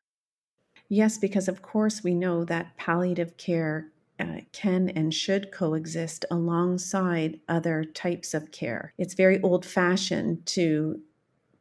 Yes, 0.89 1.17
because 1.17 1.47
of 1.47 1.61
course 1.61 2.03
we 2.03 2.13
know 2.15 2.43
that 2.45 2.75
palliative 2.75 3.37
care 3.37 3.91
uh, 4.19 4.41
can 4.51 4.89
and 4.89 5.13
should 5.13 5.51
coexist 5.51 6.25
alongside 6.29 7.39
other 7.47 7.83
types 7.83 8.33
of 8.33 8.51
care. 8.51 8.93
It's 8.97 9.13
very 9.13 9.41
old 9.41 9.65
fashioned 9.65 10.45
to 10.47 11.01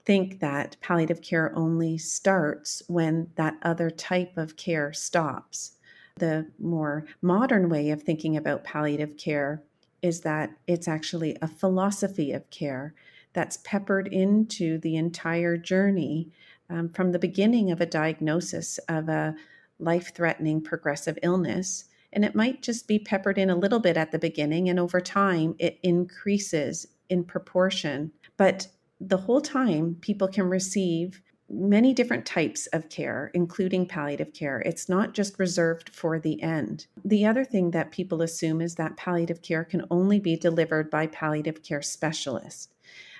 think 0.04 0.40
that 0.40 0.76
palliative 0.80 1.20
care 1.20 1.52
only 1.54 1.98
starts 1.98 2.82
when 2.88 3.30
that 3.36 3.58
other 3.62 3.90
type 3.90 4.36
of 4.36 4.56
care 4.56 4.92
stops. 4.92 5.72
The 6.16 6.46
more 6.58 7.06
modern 7.22 7.68
way 7.68 7.90
of 7.90 8.02
thinking 8.02 8.36
about 8.36 8.64
palliative 8.64 9.16
care 9.16 9.62
is 10.02 10.22
that 10.22 10.50
it's 10.66 10.88
actually 10.88 11.36
a 11.42 11.48
philosophy 11.48 12.32
of 12.32 12.48
care 12.50 12.94
that's 13.32 13.58
peppered 13.58 14.08
into 14.08 14.78
the 14.78 14.96
entire 14.96 15.56
journey 15.56 16.30
um, 16.70 16.88
from 16.88 17.12
the 17.12 17.18
beginning 17.18 17.70
of 17.70 17.80
a 17.80 17.86
diagnosis 17.86 18.78
of 18.88 19.08
a 19.08 19.34
life 19.78 20.14
threatening 20.14 20.60
progressive 20.60 21.18
illness. 21.22 21.84
And 22.12 22.24
it 22.24 22.34
might 22.34 22.62
just 22.62 22.88
be 22.88 22.98
peppered 22.98 23.38
in 23.38 23.50
a 23.50 23.56
little 23.56 23.80
bit 23.80 23.96
at 23.96 24.12
the 24.12 24.18
beginning, 24.18 24.68
and 24.68 24.78
over 24.78 25.00
time 25.00 25.54
it 25.58 25.78
increases 25.82 26.86
in 27.08 27.24
proportion. 27.24 28.12
But 28.36 28.68
the 29.00 29.16
whole 29.16 29.40
time 29.40 29.96
people 30.00 30.28
can 30.28 30.48
receive 30.48 31.20
many 31.50 31.94
different 31.94 32.26
types 32.26 32.66
of 32.68 32.88
care, 32.90 33.30
including 33.32 33.86
palliative 33.86 34.34
care. 34.34 34.60
It's 34.60 34.88
not 34.88 35.14
just 35.14 35.38
reserved 35.38 35.88
for 35.88 36.18
the 36.18 36.42
end. 36.42 36.86
The 37.04 37.24
other 37.24 37.44
thing 37.44 37.70
that 37.70 37.90
people 37.90 38.20
assume 38.22 38.60
is 38.60 38.74
that 38.74 38.96
palliative 38.96 39.40
care 39.40 39.64
can 39.64 39.84
only 39.90 40.20
be 40.20 40.36
delivered 40.36 40.90
by 40.90 41.06
palliative 41.06 41.62
care 41.62 41.80
specialists, 41.80 42.68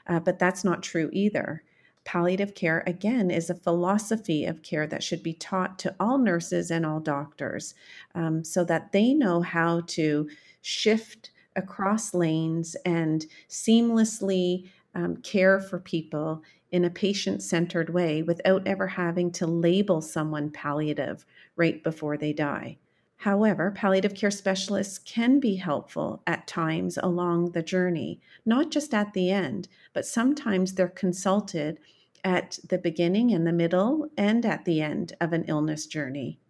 uh, 0.07 0.21
but 0.21 0.39
that's 0.39 0.63
not 0.63 0.83
true 0.83 1.09
either. 1.13 1.63
Palliative 2.09 2.55
care, 2.55 2.83
again, 2.87 3.31
is 3.31 3.51
a 3.51 3.55
philosophy 3.55 4.47
of 4.47 4.63
care 4.63 4.87
that 4.87 5.03
should 5.03 5.23
be 5.23 5.35
taught 5.35 5.79
to 5.81 5.95
all 6.01 6.17
nurses 6.17 6.71
and 6.71 6.87
all 6.87 7.01
doctors 7.01 7.75
um, 8.15 8.43
so 8.43 8.65
that 8.65 8.93
they 8.93 9.13
know 9.13 9.43
how 9.43 9.83
to 9.89 10.27
shift 10.63 11.33
across 11.55 12.15
lanes 12.15 12.75
and 12.87 13.27
seamlessly 13.47 14.71
um, 14.95 15.19
care 15.19 15.61
for 15.61 15.79
people 15.79 16.43
in 16.71 16.83
a 16.83 16.89
patient 16.89 17.43
centered 17.43 17.91
way 17.91 18.23
without 18.23 18.67
ever 18.67 18.87
having 18.87 19.31
to 19.33 19.47
label 19.47 20.01
someone 20.01 20.49
palliative 20.49 21.27
right 21.57 21.85
before 21.85 22.17
they 22.17 22.33
die. 22.33 22.79
However, 23.19 23.71
palliative 23.71 24.15
care 24.15 24.31
specialists 24.31 24.99
can 24.99 25.41
be 25.41 25.57
helpful 25.57 26.23
at 26.27 26.47
times 26.47 26.97
along 27.03 27.51
the 27.51 27.63
journey, 27.63 28.19
not 28.47 28.71
just 28.71 28.95
at 28.95 29.13
the 29.13 29.31
end, 29.31 29.69
but 29.93 30.07
sometimes 30.07 30.73
they're 30.73 30.89
consulted 30.89 31.79
at 32.25 32.59
the 32.69 32.79
beginning 32.79 33.33
and 33.33 33.47
the 33.47 33.53
middle 33.53 34.09
and 34.17 34.45
at 34.45 34.65
the 34.65 34.81
end 34.81 35.15
of 35.21 35.33
an 35.33 35.45
illness 35.45 35.87
journey. 35.87 36.41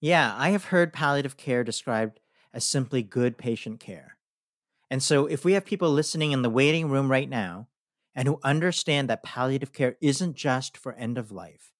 Yeah, 0.00 0.34
I 0.36 0.50
have 0.50 0.66
heard 0.66 0.92
palliative 0.92 1.36
care 1.36 1.64
described 1.64 2.20
as 2.52 2.64
simply 2.64 3.02
good 3.02 3.38
patient 3.38 3.80
care. 3.80 4.16
And 4.90 5.02
so, 5.02 5.26
if 5.26 5.44
we 5.44 5.54
have 5.54 5.64
people 5.64 5.90
listening 5.90 6.32
in 6.32 6.42
the 6.42 6.50
waiting 6.50 6.88
room 6.88 7.10
right 7.10 7.28
now 7.28 7.68
and 8.14 8.28
who 8.28 8.38
understand 8.44 9.10
that 9.10 9.22
palliative 9.22 9.72
care 9.72 9.96
isn't 10.00 10.36
just 10.36 10.76
for 10.76 10.92
end 10.94 11.18
of 11.18 11.32
life, 11.32 11.72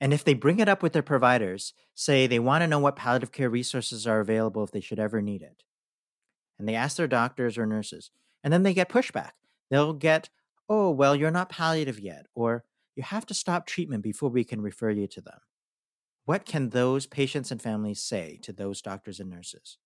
and 0.00 0.14
if 0.14 0.24
they 0.24 0.34
bring 0.34 0.58
it 0.58 0.68
up 0.68 0.82
with 0.82 0.92
their 0.92 1.02
providers, 1.02 1.74
say 1.94 2.26
they 2.26 2.38
want 2.38 2.62
to 2.62 2.66
know 2.66 2.78
what 2.78 2.96
palliative 2.96 3.32
care 3.32 3.50
resources 3.50 4.06
are 4.06 4.20
available 4.20 4.62
if 4.64 4.70
they 4.70 4.80
should 4.80 4.98
ever 4.98 5.20
need 5.20 5.42
it, 5.42 5.64
and 6.58 6.68
they 6.68 6.74
ask 6.74 6.96
their 6.96 7.08
doctors 7.08 7.58
or 7.58 7.66
nurses, 7.66 8.10
and 8.42 8.52
then 8.52 8.62
they 8.62 8.74
get 8.74 8.88
pushback, 8.88 9.32
they'll 9.70 9.92
get, 9.92 10.30
oh, 10.68 10.90
well, 10.90 11.16
you're 11.16 11.30
not 11.30 11.48
palliative 11.48 11.98
yet, 11.98 12.26
or 12.34 12.64
you 12.94 13.02
have 13.02 13.26
to 13.26 13.34
stop 13.34 13.66
treatment 13.66 14.02
before 14.02 14.28
we 14.28 14.44
can 14.44 14.60
refer 14.60 14.90
you 14.90 15.06
to 15.06 15.20
them. 15.20 15.38
What 16.24 16.44
can 16.44 16.70
those 16.70 17.06
patients 17.06 17.50
and 17.50 17.62
families 17.62 18.02
say 18.02 18.38
to 18.42 18.52
those 18.52 18.82
doctors 18.82 19.18
and 19.18 19.30
nurses? 19.30 19.78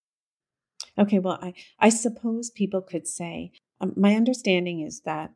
Okay, 0.98 1.18
well, 1.18 1.38
I, 1.40 1.54
I 1.78 1.88
suppose 1.88 2.50
people 2.50 2.82
could 2.82 3.06
say, 3.06 3.52
um, 3.80 3.92
my 3.96 4.14
understanding 4.14 4.80
is 4.80 5.02
that 5.02 5.32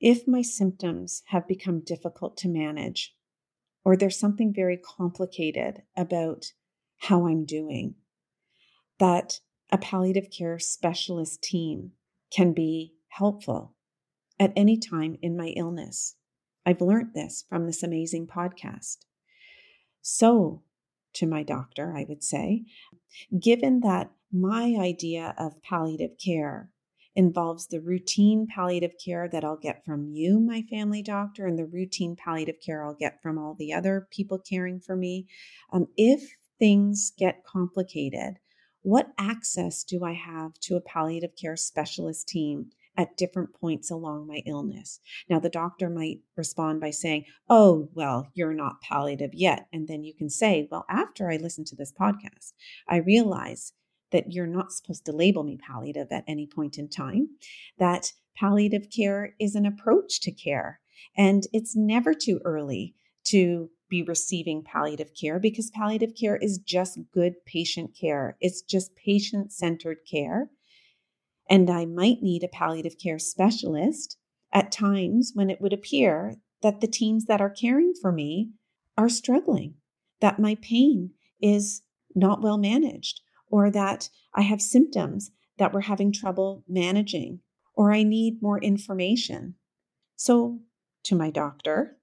if 0.00 0.28
my 0.28 0.42
symptoms 0.42 1.22
have 1.28 1.48
become 1.48 1.80
difficult 1.80 2.36
to 2.38 2.48
manage, 2.48 3.14
or 3.84 3.96
there's 3.96 4.18
something 4.18 4.52
very 4.54 4.76
complicated 4.76 5.82
about 5.96 6.52
how 6.98 7.26
I'm 7.26 7.44
doing, 7.44 7.94
that 8.98 9.40
a 9.70 9.78
palliative 9.78 10.28
care 10.30 10.58
specialist 10.58 11.42
team 11.42 11.92
can 12.30 12.52
be 12.52 12.94
helpful 13.08 13.74
at 14.40 14.52
any 14.56 14.78
time 14.78 15.18
in 15.22 15.36
my 15.36 15.48
illness. 15.48 16.16
I've 16.66 16.80
learned 16.80 17.14
this 17.14 17.44
from 17.48 17.66
this 17.66 17.82
amazing 17.82 18.26
podcast. 18.26 19.04
So, 20.00 20.62
to 21.14 21.26
my 21.26 21.42
doctor, 21.42 21.94
I 21.96 22.06
would 22.08 22.24
say, 22.24 22.64
given 23.38 23.80
that 23.80 24.10
my 24.32 24.76
idea 24.80 25.34
of 25.36 25.62
palliative 25.62 26.16
care 26.24 26.70
involves 27.16 27.66
the 27.66 27.80
routine 27.80 28.46
palliative 28.46 28.92
care 29.04 29.28
that 29.28 29.44
I'll 29.44 29.56
get 29.56 29.84
from 29.84 30.08
you, 30.08 30.38
my 30.38 30.62
family 30.62 31.02
doctor, 31.02 31.46
and 31.46 31.58
the 31.58 31.66
routine 31.66 32.16
palliative 32.16 32.60
care 32.64 32.84
I'll 32.84 32.94
get 32.94 33.20
from 33.20 33.38
all 33.38 33.54
the 33.54 33.72
other 33.74 34.06
people 34.10 34.38
caring 34.38 34.80
for 34.80 34.96
me. 34.96 35.26
Um, 35.72 35.88
if 35.96 36.36
things 36.58 37.12
get 37.18 37.44
complicated, 37.44 38.38
what 38.82 39.08
access 39.18 39.82
do 39.82 40.04
I 40.04 40.12
have 40.12 40.54
to 40.60 40.76
a 40.76 40.80
palliative 40.80 41.36
care 41.36 41.56
specialist 41.56 42.28
team 42.28 42.70
at 42.96 43.16
different 43.16 43.54
points 43.54 43.90
along 43.90 44.26
my 44.26 44.42
illness. 44.46 45.00
Now, 45.28 45.38
the 45.38 45.48
doctor 45.48 45.88
might 45.88 46.18
respond 46.36 46.80
by 46.80 46.90
saying, 46.90 47.24
Oh, 47.48 47.88
well, 47.94 48.30
you're 48.34 48.54
not 48.54 48.80
palliative 48.82 49.30
yet. 49.32 49.66
And 49.72 49.88
then 49.88 50.04
you 50.04 50.14
can 50.14 50.28
say, 50.28 50.68
Well, 50.70 50.84
after 50.88 51.30
I 51.30 51.36
listen 51.36 51.64
to 51.66 51.76
this 51.76 51.92
podcast, 51.92 52.52
I 52.88 52.96
realize 52.96 53.72
that 54.12 54.32
you're 54.32 54.46
not 54.46 54.72
supposed 54.72 55.04
to 55.06 55.12
label 55.12 55.44
me 55.44 55.56
palliative 55.56 56.08
at 56.10 56.24
any 56.26 56.46
point 56.46 56.78
in 56.78 56.88
time, 56.88 57.28
that 57.78 58.12
palliative 58.36 58.88
care 58.94 59.34
is 59.38 59.54
an 59.54 59.66
approach 59.66 60.20
to 60.20 60.32
care. 60.32 60.80
And 61.16 61.44
it's 61.52 61.76
never 61.76 62.14
too 62.14 62.40
early 62.44 62.94
to 63.26 63.70
be 63.88 64.02
receiving 64.02 64.62
palliative 64.62 65.10
care 65.20 65.38
because 65.38 65.70
palliative 65.70 66.14
care 66.18 66.36
is 66.36 66.58
just 66.58 66.98
good 67.12 67.34
patient 67.44 67.90
care. 67.98 68.36
It's 68.40 68.62
just 68.62 68.96
patient 68.96 69.52
centered 69.52 69.98
care 70.10 70.50
and 71.50 71.68
I 71.68 71.84
might 71.84 72.22
need 72.22 72.44
a 72.44 72.48
palliative 72.48 72.96
care 72.96 73.18
specialist 73.18 74.16
at 74.52 74.70
times 74.70 75.32
when 75.34 75.50
it 75.50 75.60
would 75.60 75.72
appear 75.72 76.36
that 76.62 76.80
the 76.80 76.86
teams 76.86 77.24
that 77.24 77.40
are 77.40 77.50
caring 77.50 77.92
for 78.00 78.12
me 78.12 78.52
are 78.96 79.08
struggling, 79.08 79.74
that 80.20 80.38
my 80.38 80.56
pain 80.62 81.10
is 81.42 81.82
not 82.14 82.40
well 82.40 82.56
managed, 82.56 83.20
or 83.48 83.70
that 83.70 84.08
I 84.32 84.42
have 84.42 84.62
symptoms 84.62 85.32
that 85.58 85.72
we're 85.72 85.80
having 85.80 86.12
trouble 86.12 86.64
managing, 86.68 87.40
or 87.74 87.92
I 87.92 88.04
need 88.04 88.40
more 88.40 88.62
information. 88.62 89.56
So, 90.14 90.60
to 91.04 91.16
my 91.16 91.30
doctor, 91.30 91.96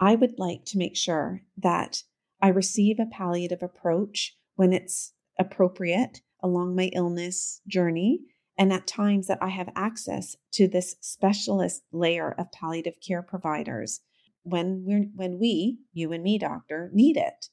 I 0.00 0.14
would 0.14 0.38
like 0.38 0.64
to 0.66 0.78
make 0.78 0.96
sure 0.96 1.42
that 1.58 2.02
I 2.40 2.48
receive 2.48 2.98
a 2.98 3.06
palliative 3.06 3.62
approach 3.62 4.36
when 4.54 4.72
it's 4.72 5.12
appropriate 5.38 6.22
along 6.42 6.76
my 6.76 6.90
illness 6.94 7.60
journey 7.66 8.20
and 8.58 8.72
at 8.72 8.86
times 8.86 9.28
that 9.28 9.38
I 9.40 9.48
have 9.48 9.70
access 9.76 10.36
to 10.52 10.66
this 10.66 10.96
specialist 11.00 11.84
layer 11.92 12.32
of 12.32 12.50
palliative 12.52 12.96
care 13.06 13.22
providers 13.22 14.00
when 14.42 14.84
we 14.84 15.08
when 15.14 15.38
we, 15.38 15.78
you 15.92 16.12
and 16.12 16.22
me 16.22 16.38
doctor, 16.38 16.90
need 16.92 17.16
it. 17.16 17.48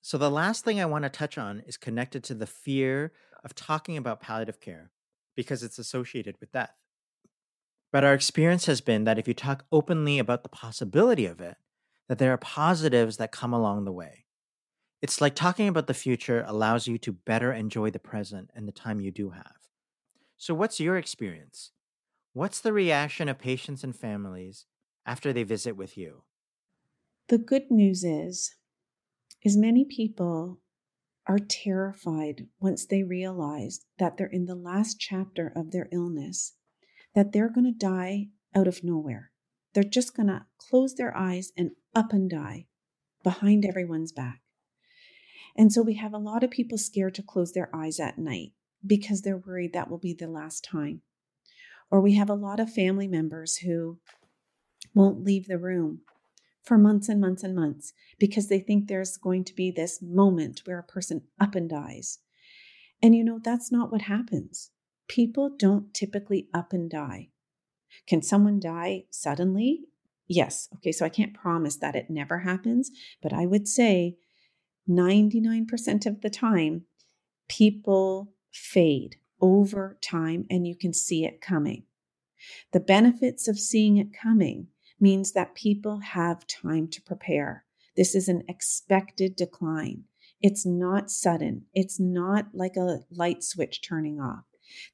So 0.00 0.18
the 0.18 0.30
last 0.30 0.64
thing 0.64 0.80
I 0.80 0.86
want 0.86 1.04
to 1.04 1.10
touch 1.10 1.38
on 1.38 1.60
is 1.66 1.76
connected 1.76 2.24
to 2.24 2.34
the 2.34 2.46
fear 2.46 3.12
of 3.44 3.54
talking 3.54 3.96
about 3.96 4.20
palliative 4.20 4.60
care 4.60 4.90
because 5.36 5.62
it's 5.62 5.78
associated 5.78 6.36
with 6.40 6.52
death. 6.52 6.74
But 7.92 8.04
our 8.04 8.14
experience 8.14 8.66
has 8.66 8.80
been 8.80 9.04
that 9.04 9.18
if 9.18 9.28
you 9.28 9.34
talk 9.34 9.64
openly 9.70 10.18
about 10.18 10.42
the 10.42 10.48
possibility 10.48 11.26
of 11.26 11.40
it, 11.40 11.56
that 12.08 12.18
there 12.18 12.32
are 12.32 12.38
positives 12.38 13.16
that 13.16 13.32
come 13.32 13.52
along 13.52 13.84
the 13.84 13.92
way. 13.92 14.24
It's 15.00 15.20
like 15.20 15.34
talking 15.34 15.68
about 15.68 15.86
the 15.86 15.94
future 15.94 16.44
allows 16.46 16.86
you 16.86 16.98
to 16.98 17.12
better 17.12 17.52
enjoy 17.52 17.90
the 17.90 17.98
present 17.98 18.50
and 18.54 18.66
the 18.66 18.72
time 18.72 19.00
you 19.00 19.10
do 19.10 19.30
have. 19.30 19.53
So, 20.44 20.52
what's 20.52 20.78
your 20.78 20.98
experience? 20.98 21.70
What's 22.34 22.60
the 22.60 22.74
reaction 22.74 23.30
of 23.30 23.38
patients 23.38 23.82
and 23.82 23.96
families 23.96 24.66
after 25.06 25.32
they 25.32 25.42
visit 25.42 25.74
with 25.74 25.96
you? 25.96 26.24
The 27.28 27.38
good 27.38 27.70
news 27.70 28.04
is 28.04 28.54
is 29.42 29.56
many 29.56 29.86
people 29.86 30.60
are 31.26 31.38
terrified 31.38 32.48
once 32.60 32.84
they 32.84 33.02
realize 33.02 33.86
that 33.98 34.18
they're 34.18 34.26
in 34.26 34.44
the 34.44 34.54
last 34.54 35.00
chapter 35.00 35.50
of 35.56 35.70
their 35.70 35.88
illness, 35.90 36.52
that 37.14 37.32
they're 37.32 37.48
going 37.48 37.64
to 37.64 37.86
die 37.86 38.26
out 38.54 38.68
of 38.68 38.84
nowhere. 38.84 39.30
They're 39.72 39.82
just 39.82 40.14
going 40.14 40.28
to 40.28 40.44
close 40.58 40.94
their 40.94 41.16
eyes 41.16 41.52
and 41.56 41.70
up 41.94 42.12
and 42.12 42.28
die 42.28 42.66
behind 43.22 43.64
everyone's 43.64 44.12
back. 44.12 44.42
And 45.56 45.72
so 45.72 45.80
we 45.80 45.94
have 45.94 46.12
a 46.12 46.18
lot 46.18 46.44
of 46.44 46.50
people 46.50 46.76
scared 46.76 47.14
to 47.14 47.22
close 47.22 47.52
their 47.52 47.74
eyes 47.74 47.98
at 47.98 48.18
night 48.18 48.52
because 48.86 49.22
they're 49.22 49.38
worried 49.38 49.72
that 49.72 49.90
will 49.90 49.98
be 49.98 50.14
the 50.14 50.28
last 50.28 50.64
time. 50.64 51.02
Or 51.90 52.00
we 52.00 52.14
have 52.14 52.30
a 52.30 52.34
lot 52.34 52.60
of 52.60 52.72
family 52.72 53.08
members 53.08 53.58
who 53.58 53.98
won't 54.94 55.24
leave 55.24 55.46
the 55.46 55.58
room 55.58 56.00
for 56.62 56.78
months 56.78 57.08
and 57.08 57.20
months 57.20 57.42
and 57.42 57.54
months 57.54 57.92
because 58.18 58.48
they 58.48 58.58
think 58.58 58.88
there's 58.88 59.16
going 59.16 59.44
to 59.44 59.54
be 59.54 59.70
this 59.70 60.00
moment 60.00 60.62
where 60.64 60.78
a 60.78 60.82
person 60.82 61.22
up 61.38 61.54
and 61.54 61.68
dies. 61.68 62.18
And 63.02 63.14
you 63.14 63.22
know, 63.22 63.38
that's 63.42 63.70
not 63.70 63.92
what 63.92 64.02
happens. 64.02 64.70
People 65.08 65.50
don't 65.56 65.92
typically 65.92 66.48
up 66.54 66.72
and 66.72 66.90
die. 66.90 67.28
Can 68.06 68.22
someone 68.22 68.58
die 68.58 69.04
suddenly? 69.10 69.82
Yes. 70.26 70.68
Okay, 70.76 70.90
so 70.90 71.04
I 71.04 71.10
can't 71.10 71.34
promise 71.34 71.76
that 71.76 71.94
it 71.94 72.08
never 72.08 72.40
happens, 72.40 72.90
but 73.22 73.32
I 73.32 73.44
would 73.44 73.68
say 73.68 74.16
99% 74.88 76.06
of 76.06 76.22
the 76.22 76.30
time, 76.30 76.86
people 77.48 78.33
fade 78.54 79.16
over 79.40 79.98
time 80.00 80.46
and 80.48 80.66
you 80.66 80.76
can 80.76 80.94
see 80.94 81.24
it 81.24 81.40
coming. 81.40 81.84
The 82.72 82.80
benefits 82.80 83.48
of 83.48 83.58
seeing 83.58 83.96
it 83.96 84.12
coming 84.12 84.68
means 85.00 85.32
that 85.32 85.54
people 85.54 86.00
have 86.00 86.46
time 86.46 86.88
to 86.88 87.02
prepare. 87.02 87.64
This 87.96 88.14
is 88.14 88.28
an 88.28 88.42
expected 88.48 89.36
decline. 89.36 90.04
It's 90.40 90.66
not 90.66 91.10
sudden. 91.10 91.66
It's 91.74 91.98
not 91.98 92.48
like 92.52 92.76
a 92.76 93.00
light 93.10 93.42
switch 93.42 93.80
turning 93.82 94.20
off. 94.20 94.44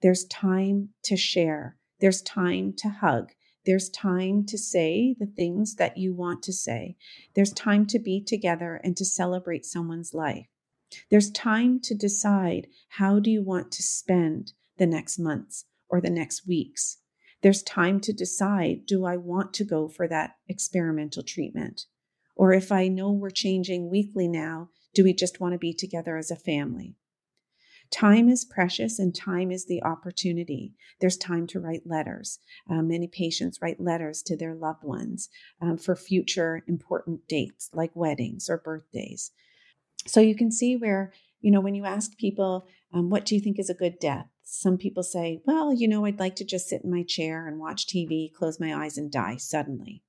There's 0.02 0.24
time 0.26 0.90
to 1.04 1.16
share. 1.16 1.76
There's 2.00 2.22
time 2.22 2.72
to 2.78 2.88
hug. 2.88 3.32
There's 3.66 3.90
time 3.90 4.46
to 4.46 4.56
say 4.56 5.14
the 5.18 5.26
things 5.26 5.74
that 5.76 5.98
you 5.98 6.14
want 6.14 6.42
to 6.44 6.52
say. 6.52 6.96
There's 7.34 7.52
time 7.52 7.86
to 7.86 7.98
be 7.98 8.22
together 8.22 8.80
and 8.82 8.96
to 8.96 9.04
celebrate 9.04 9.66
someone's 9.66 10.14
life. 10.14 10.46
There's 11.10 11.30
time 11.30 11.80
to 11.80 11.94
decide 11.94 12.68
how 12.88 13.20
do 13.20 13.30
you 13.30 13.42
want 13.42 13.72
to 13.72 13.82
spend 13.82 14.52
the 14.78 14.86
next 14.86 15.18
months 15.18 15.66
or 15.88 16.00
the 16.00 16.10
next 16.10 16.46
weeks. 16.46 16.98
There's 17.42 17.62
time 17.62 18.00
to 18.00 18.12
decide 18.12 18.86
do 18.86 19.04
I 19.04 19.16
want 19.16 19.54
to 19.54 19.64
go 19.64 19.88
for 19.88 20.06
that 20.08 20.36
experimental 20.48 21.22
treatment? 21.22 21.86
Or 22.36 22.52
if 22.52 22.72
I 22.72 22.88
know 22.88 23.12
we're 23.12 23.30
changing 23.30 23.90
weekly 23.90 24.28
now, 24.28 24.70
do 24.94 25.04
we 25.04 25.12
just 25.12 25.40
want 25.40 25.52
to 25.52 25.58
be 25.58 25.72
together 25.72 26.16
as 26.16 26.30
a 26.30 26.36
family? 26.36 26.96
Time 27.90 28.28
is 28.28 28.44
precious 28.44 29.00
and 29.00 29.14
time 29.14 29.50
is 29.50 29.66
the 29.66 29.82
opportunity. 29.82 30.74
There's 31.00 31.16
time 31.16 31.46
to 31.48 31.58
write 31.58 31.86
letters. 31.86 32.38
Uh, 32.68 32.82
many 32.82 33.08
patients 33.08 33.58
write 33.60 33.80
letters 33.80 34.22
to 34.22 34.36
their 34.36 34.54
loved 34.54 34.84
ones 34.84 35.28
um, 35.60 35.76
for 35.76 35.96
future 35.96 36.62
important 36.68 37.26
dates 37.26 37.68
like 37.72 37.90
weddings 37.94 38.48
or 38.48 38.58
birthdays. 38.58 39.32
So 40.06 40.20
you 40.20 40.34
can 40.34 40.50
see 40.50 40.76
where, 40.76 41.12
you 41.40 41.50
know, 41.50 41.60
when 41.60 41.74
you 41.74 41.84
ask 41.84 42.16
people, 42.16 42.66
um, 42.92 43.10
what 43.10 43.24
do 43.24 43.34
you 43.34 43.40
think 43.40 43.58
is 43.58 43.70
a 43.70 43.74
good 43.74 43.98
death? 44.00 44.26
Some 44.42 44.78
people 44.78 45.02
say, 45.02 45.40
well, 45.46 45.72
you 45.72 45.86
know, 45.86 46.04
I'd 46.04 46.18
like 46.18 46.36
to 46.36 46.44
just 46.44 46.68
sit 46.68 46.82
in 46.82 46.90
my 46.90 47.04
chair 47.04 47.46
and 47.46 47.60
watch 47.60 47.86
TV, 47.86 48.32
close 48.32 48.58
my 48.58 48.74
eyes, 48.74 48.98
and 48.98 49.10
die 49.10 49.36
suddenly. 49.36 50.02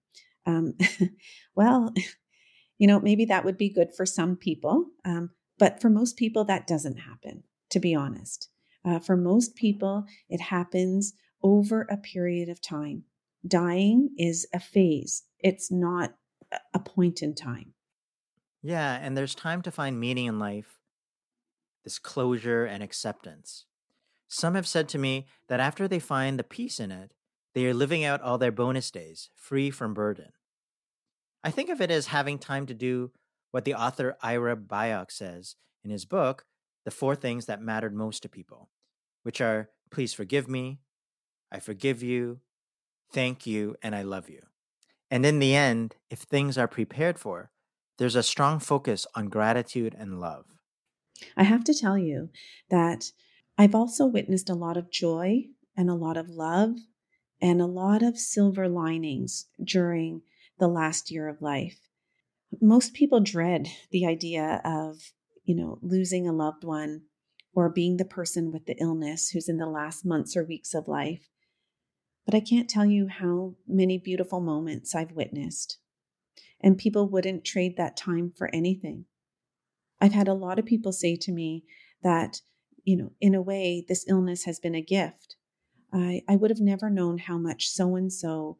Um, 0.45 0.73
well, 1.55 1.93
you 2.77 2.87
know, 2.87 2.99
maybe 2.99 3.25
that 3.25 3.45
would 3.45 3.57
be 3.57 3.69
good 3.69 3.93
for 3.95 4.05
some 4.05 4.35
people. 4.35 4.87
Um, 5.05 5.31
but 5.59 5.79
for 5.79 5.89
most 5.89 6.17
people, 6.17 6.43
that 6.45 6.65
doesn't 6.65 6.97
happen, 6.97 7.43
to 7.69 7.79
be 7.79 7.93
honest. 7.93 8.49
Uh, 8.83 8.97
for 8.97 9.15
most 9.15 9.55
people, 9.55 10.05
it 10.27 10.41
happens 10.41 11.13
over 11.43 11.81
a 11.83 11.97
period 11.97 12.49
of 12.49 12.61
time. 12.61 13.03
Dying 13.47 14.09
is 14.17 14.47
a 14.53 14.59
phase, 14.59 15.23
it's 15.39 15.71
not 15.71 16.15
a 16.73 16.79
point 16.79 17.21
in 17.21 17.35
time. 17.35 17.73
Yeah, 18.61 18.97
and 19.01 19.17
there's 19.17 19.35
time 19.35 19.61
to 19.63 19.71
find 19.71 19.99
meaning 19.99 20.25
in 20.25 20.37
life, 20.37 20.77
this 21.83 21.97
closure 21.97 22.65
and 22.65 22.83
acceptance. 22.83 23.65
Some 24.27 24.55
have 24.55 24.67
said 24.67 24.87
to 24.89 24.97
me 24.97 25.25
that 25.47 25.59
after 25.59 25.87
they 25.87 25.99
find 25.99 26.37
the 26.37 26.43
peace 26.43 26.79
in 26.79 26.91
it, 26.91 27.13
they 27.53 27.65
are 27.65 27.73
living 27.73 28.05
out 28.05 28.21
all 28.21 28.37
their 28.37 28.51
bonus 28.51 28.91
days, 28.91 29.29
free 29.35 29.71
from 29.71 29.93
burden. 29.93 30.31
I 31.43 31.51
think 31.51 31.69
of 31.69 31.81
it 31.81 31.91
as 31.91 32.07
having 32.07 32.37
time 32.37 32.65
to 32.67 32.73
do 32.73 33.11
what 33.49 33.65
the 33.65 33.73
author 33.73 34.15
Ira 34.21 34.55
Byock 34.55 35.11
says 35.11 35.55
in 35.83 35.89
his 35.89 36.05
book, 36.05 36.45
The 36.85 36.91
Four 36.91 37.15
Things 37.15 37.47
That 37.47 37.61
Mattered 37.61 37.93
Most 37.93 38.21
to 38.23 38.29
People, 38.29 38.69
which 39.23 39.41
are 39.41 39.69
please 39.89 40.13
forgive 40.13 40.47
me, 40.47 40.79
I 41.51 41.59
forgive 41.59 42.01
you, 42.01 42.39
thank 43.11 43.45
you, 43.45 43.75
and 43.81 43.93
I 43.93 44.03
love 44.03 44.29
you. 44.29 44.41
And 45.09 45.25
in 45.25 45.39
the 45.39 45.53
end, 45.53 45.95
if 46.09 46.19
things 46.19 46.57
are 46.57 46.67
prepared 46.67 47.19
for, 47.19 47.51
there's 48.01 48.15
a 48.15 48.23
strong 48.23 48.57
focus 48.57 49.05
on 49.13 49.29
gratitude 49.29 49.95
and 49.95 50.19
love. 50.19 50.45
I 51.37 51.43
have 51.43 51.63
to 51.65 51.73
tell 51.73 51.99
you 51.99 52.29
that 52.71 53.11
I've 53.59 53.75
also 53.75 54.07
witnessed 54.07 54.49
a 54.49 54.55
lot 54.55 54.75
of 54.75 54.89
joy 54.89 55.43
and 55.77 55.87
a 55.87 55.93
lot 55.93 56.17
of 56.17 56.27
love 56.27 56.77
and 57.39 57.61
a 57.61 57.67
lot 57.67 58.01
of 58.01 58.17
silver 58.17 58.67
linings 58.67 59.45
during 59.63 60.23
the 60.57 60.67
last 60.67 61.11
year 61.11 61.27
of 61.27 61.43
life. 61.43 61.77
Most 62.59 62.95
people 62.95 63.19
dread 63.19 63.67
the 63.91 64.07
idea 64.07 64.61
of, 64.65 65.11
you 65.43 65.55
know, 65.55 65.77
losing 65.83 66.27
a 66.27 66.33
loved 66.33 66.63
one 66.63 67.03
or 67.53 67.69
being 67.69 67.97
the 67.97 68.03
person 68.03 68.51
with 68.51 68.65
the 68.65 68.77
illness 68.81 69.29
who's 69.29 69.47
in 69.47 69.57
the 69.57 69.69
last 69.69 70.03
months 70.03 70.35
or 70.35 70.43
weeks 70.43 70.73
of 70.73 70.87
life. 70.87 71.29
But 72.25 72.33
I 72.33 72.39
can't 72.39 72.67
tell 72.67 72.87
you 72.87 73.09
how 73.09 73.57
many 73.67 73.99
beautiful 73.99 74.39
moments 74.39 74.95
I've 74.95 75.11
witnessed. 75.11 75.77
And 76.61 76.77
people 76.77 77.09
wouldn't 77.09 77.43
trade 77.43 77.75
that 77.77 77.97
time 77.97 78.31
for 78.37 78.49
anything. 78.53 79.05
I've 79.99 80.13
had 80.13 80.27
a 80.27 80.33
lot 80.33 80.59
of 80.59 80.65
people 80.65 80.91
say 80.91 81.15
to 81.15 81.31
me 81.31 81.63
that, 82.03 82.41
you 82.83 82.97
know, 82.97 83.11
in 83.19 83.35
a 83.35 83.41
way, 83.41 83.85
this 83.87 84.05
illness 84.07 84.45
has 84.45 84.59
been 84.59 84.75
a 84.75 84.81
gift. 84.81 85.35
I, 85.93 86.21
I 86.27 86.35
would 86.35 86.49
have 86.49 86.59
never 86.59 86.89
known 86.89 87.17
how 87.17 87.37
much 87.37 87.67
so 87.67 87.95
and 87.95 88.11
so 88.11 88.57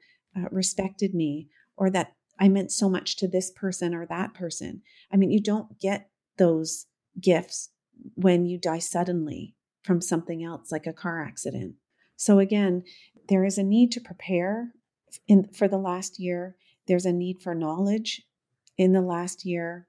respected 0.51 1.13
me 1.13 1.49
or 1.77 1.89
that 1.89 2.13
I 2.39 2.49
meant 2.49 2.71
so 2.71 2.89
much 2.89 3.17
to 3.17 3.27
this 3.27 3.51
person 3.51 3.93
or 3.93 4.05
that 4.07 4.33
person. 4.33 4.81
I 5.11 5.17
mean, 5.17 5.31
you 5.31 5.41
don't 5.41 5.79
get 5.79 6.09
those 6.37 6.87
gifts 7.19 7.69
when 8.15 8.45
you 8.45 8.57
die 8.57 8.79
suddenly 8.79 9.55
from 9.83 10.01
something 10.01 10.43
else 10.43 10.71
like 10.71 10.87
a 10.87 10.93
car 10.93 11.23
accident. 11.23 11.75
So, 12.15 12.39
again, 12.39 12.83
there 13.29 13.45
is 13.45 13.57
a 13.57 13.63
need 13.63 13.91
to 13.93 14.01
prepare 14.01 14.73
in, 15.27 15.49
for 15.53 15.67
the 15.67 15.77
last 15.77 16.19
year. 16.19 16.55
There's 16.87 17.05
a 17.05 17.13
need 17.13 17.41
for 17.41 17.55
knowledge 17.55 18.23
in 18.77 18.93
the 18.93 19.01
last 19.01 19.45
year. 19.45 19.87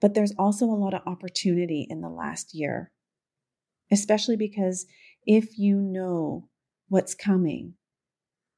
But 0.00 0.14
there's 0.14 0.34
also 0.38 0.66
a 0.66 0.74
lot 0.74 0.94
of 0.94 1.02
opportunity 1.06 1.86
in 1.88 2.00
the 2.00 2.08
last 2.08 2.54
year, 2.54 2.90
especially 3.92 4.36
because 4.36 4.86
if 5.24 5.58
you 5.58 5.76
know 5.80 6.48
what's 6.88 7.14
coming, 7.14 7.74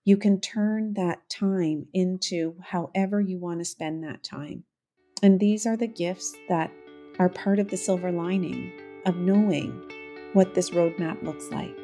you 0.05 0.17
can 0.17 0.41
turn 0.41 0.95
that 0.95 1.29
time 1.29 1.87
into 1.93 2.57
however 2.63 3.21
you 3.21 3.39
want 3.39 3.61
to 3.61 3.65
spend 3.65 4.03
that 4.03 4.25
time. 4.25 4.65
And 5.23 5.39
these 5.39 5.67
are 5.67 5.77
the 5.77 5.87
gifts 5.87 6.35
that 6.49 6.71
are 7.19 7.29
part 7.29 7.59
of 7.59 7.69
the 7.69 7.77
silver 7.77 8.11
lining 8.11 8.73
of 9.05 9.17
knowing 9.17 9.71
what 10.33 10.55
this 10.55 10.71
roadmap 10.71 11.23
looks 11.23 11.51
like. 11.51 11.80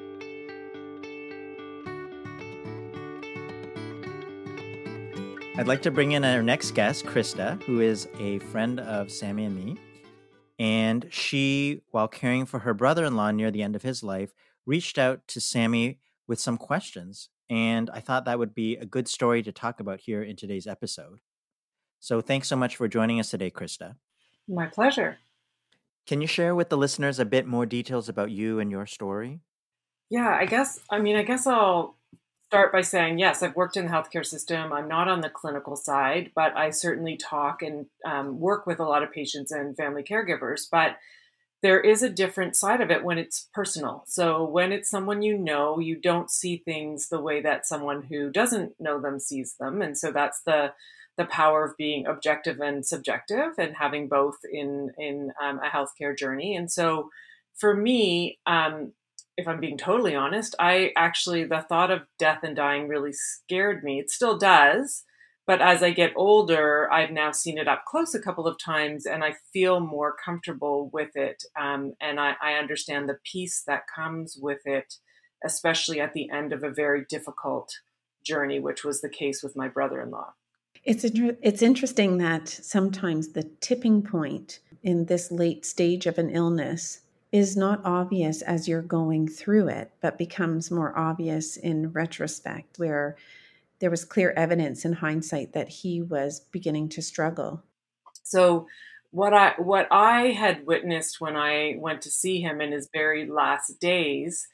I'd 5.58 5.66
like 5.66 5.80
to 5.82 5.90
bring 5.90 6.12
in 6.12 6.22
our 6.22 6.42
next 6.42 6.72
guest, 6.72 7.06
Christa, 7.06 7.62
who 7.62 7.80
is 7.80 8.06
a 8.18 8.40
friend 8.40 8.78
of 8.78 9.10
Sammy 9.10 9.46
and 9.46 9.56
me. 9.56 9.78
And 10.58 11.06
she, 11.10 11.80
while 11.92 12.08
caring 12.08 12.44
for 12.44 12.58
her 12.58 12.74
brother 12.74 13.06
in 13.06 13.16
law 13.16 13.30
near 13.30 13.50
the 13.50 13.62
end 13.62 13.74
of 13.74 13.82
his 13.82 14.02
life, 14.02 14.34
reached 14.66 14.98
out 14.98 15.26
to 15.28 15.40
Sammy 15.40 15.98
with 16.28 16.38
some 16.38 16.58
questions. 16.58 17.30
And 17.48 17.88
I 17.88 18.00
thought 18.00 18.26
that 18.26 18.38
would 18.38 18.54
be 18.54 18.76
a 18.76 18.84
good 18.84 19.08
story 19.08 19.42
to 19.44 19.50
talk 19.50 19.80
about 19.80 20.00
here 20.00 20.22
in 20.22 20.36
today's 20.36 20.66
episode. 20.66 21.20
So 22.00 22.20
thanks 22.20 22.48
so 22.48 22.56
much 22.56 22.76
for 22.76 22.86
joining 22.86 23.18
us 23.18 23.30
today, 23.30 23.50
Christa. 23.50 23.96
My 24.46 24.66
pleasure. 24.66 25.16
Can 26.06 26.20
you 26.20 26.26
share 26.26 26.54
with 26.54 26.68
the 26.68 26.76
listeners 26.76 27.18
a 27.18 27.24
bit 27.24 27.46
more 27.46 27.64
details 27.64 28.10
about 28.10 28.30
you 28.30 28.60
and 28.60 28.70
your 28.70 28.84
story? 28.84 29.40
Yeah, 30.10 30.36
I 30.38 30.44
guess, 30.44 30.80
I 30.90 30.98
mean, 30.98 31.16
I 31.16 31.22
guess 31.22 31.46
I'll 31.46 31.96
start 32.48 32.72
by 32.72 32.80
saying 32.80 33.18
yes, 33.18 33.42
I've 33.42 33.56
worked 33.56 33.76
in 33.76 33.87
the 33.87 33.92
healthcare 33.92 34.24
system. 34.24 34.72
I'm 34.72 34.88
not 34.88 35.09
on 35.09 35.20
the 35.20 35.28
clinical 35.28 35.76
side, 35.76 36.30
but 36.35 36.56
I 36.56 36.70
certainly 36.70 37.16
talk 37.16 37.62
and 37.62 37.87
um, 38.04 38.38
work 38.38 38.66
with 38.66 38.78
a 38.78 38.85
lot 38.85 39.02
of 39.02 39.12
patients 39.12 39.50
and 39.50 39.76
family 39.76 40.02
caregivers. 40.02 40.66
But 40.70 40.96
there 41.62 41.80
is 41.80 42.02
a 42.02 42.11
different 42.11 42.54
side 42.54 42.80
of 42.80 42.90
it 42.90 43.02
when 43.02 43.18
it's 43.18 43.48
personal. 43.52 44.04
So 44.06 44.44
when 44.44 44.70
it's 44.72 44.90
someone 44.90 45.22
you 45.22 45.37
know, 45.37 45.80
you 45.80 45.96
don't 45.96 46.30
see 46.30 46.59
things 46.59 47.09
the 47.09 47.20
way 47.20 47.40
that 47.40 47.66
someone 47.66 48.02
who 48.02 48.30
doesn't 48.30 48.74
know 48.78 49.00
them 49.00 49.18
sees 49.18 49.54
them, 49.59 49.82
and 49.82 49.96
so 49.98 50.12
that's 50.12 50.40
the 50.42 50.72
the 51.16 51.24
power 51.24 51.64
of 51.64 51.76
being 51.78 52.06
objective 52.06 52.61
and 52.61 52.85
subjective 52.85 53.54
and 53.59 53.74
having 53.74 54.06
both 54.06 54.37
in 54.52 54.90
in 54.98 55.32
um, 55.42 55.59
a 55.64 55.68
healthcare 55.68 56.16
journey. 56.16 56.54
And 56.54 56.70
so 56.70 57.11
for 57.54 57.74
me, 57.74 58.38
um, 58.46 58.92
if 59.37 59.46
I'm 59.46 59.61
being 59.61 59.77
totally 59.77 60.14
honest, 60.14 60.55
I 60.59 60.92
actually, 60.96 61.44
the 61.44 61.64
thought 61.68 61.90
of 61.90 62.03
death 62.18 62.40
and 62.42 62.57
dying 62.57 62.88
really 62.88 63.12
scared 63.12 63.85
me. 63.85 64.01
It 64.01 64.11
still 64.11 64.38
does. 64.38 65.05
But 65.46 65.61
as 65.61 65.83
I 65.83 65.90
get 65.90 66.12
older, 66.16 66.92
I've 66.92 67.12
now 67.12 67.31
seen 67.31 67.57
it 67.57 67.68
up 67.68 67.85
close 67.87 68.14
a 68.14 68.20
couple 68.20 68.49
of 68.49 68.59
times 68.59 69.07
and 69.07 69.22
I 69.22 69.35
feel 69.53 69.79
more 69.79 70.16
comfortable 70.25 70.90
with 70.92 71.14
it. 71.14 71.44
Um, 71.59 71.92
and 72.01 72.18
I, 72.18 72.35
I 72.42 72.55
understand 72.55 73.09
the 73.09 73.18
peace 73.31 73.62
that 73.66 73.83
comes 73.94 74.37
with 74.40 74.59
it, 74.64 74.94
especially 75.44 76.01
at 76.01 76.14
the 76.14 76.29
end 76.31 76.53
of 76.53 76.64
a 76.64 76.70
very 76.70 77.05
difficult 77.09 77.70
journey, 78.25 78.59
which 78.59 78.85
was 78.85 79.01
the 79.01 79.09
case 79.09 79.42
with 79.42 79.55
my 79.55 79.68
brother 79.68 80.01
in 80.01 80.11
law. 80.11 80.35
It's, 80.83 81.05
inter- 81.05 81.37
it's 81.42 81.62
interesting 81.62 82.18
that 82.18 82.49
sometimes 82.49 83.29
the 83.29 83.49
tipping 83.61 84.03
point 84.03 84.59
in 84.83 85.05
this 85.07 85.31
late 85.31 85.64
stage 85.64 86.07
of 86.07 86.18
an 86.18 86.31
illness 86.31 87.03
is 87.37 87.57
not 87.57 87.83
obvious 87.85 88.40
as 88.40 88.66
you're 88.66 88.81
going 88.81 89.29
through 89.29 89.68
it, 89.68 89.92
but 90.01 90.16
becomes 90.16 90.70
more 90.70 90.96
obvious 90.99 91.57
in 91.57 91.92
retrospect, 91.92 92.79
where 92.79 93.16
there 93.79 93.90
was 93.90 94.05
clear 94.05 94.33
evidence 94.37 94.85
in 94.85 94.94
hindsight 94.94 95.53
that 95.53 95.68
he 95.68 96.01
was 96.01 96.40
beginning 96.51 96.88
to 96.88 97.03
struggle. 97.03 97.62
So, 98.22 98.66
what 99.11 99.35
I 99.35 99.55
what 99.59 99.87
I 99.90 100.29
had 100.33 100.66
witnessed 100.66 101.20
when 101.20 101.37
I 101.37 101.75
went 101.79 102.03
to 102.03 102.11
see 102.11 102.40
him 102.40 102.61
in 102.61 102.72
his 102.72 102.88
very 102.92 103.27
last 103.27 103.81
days 103.81 104.49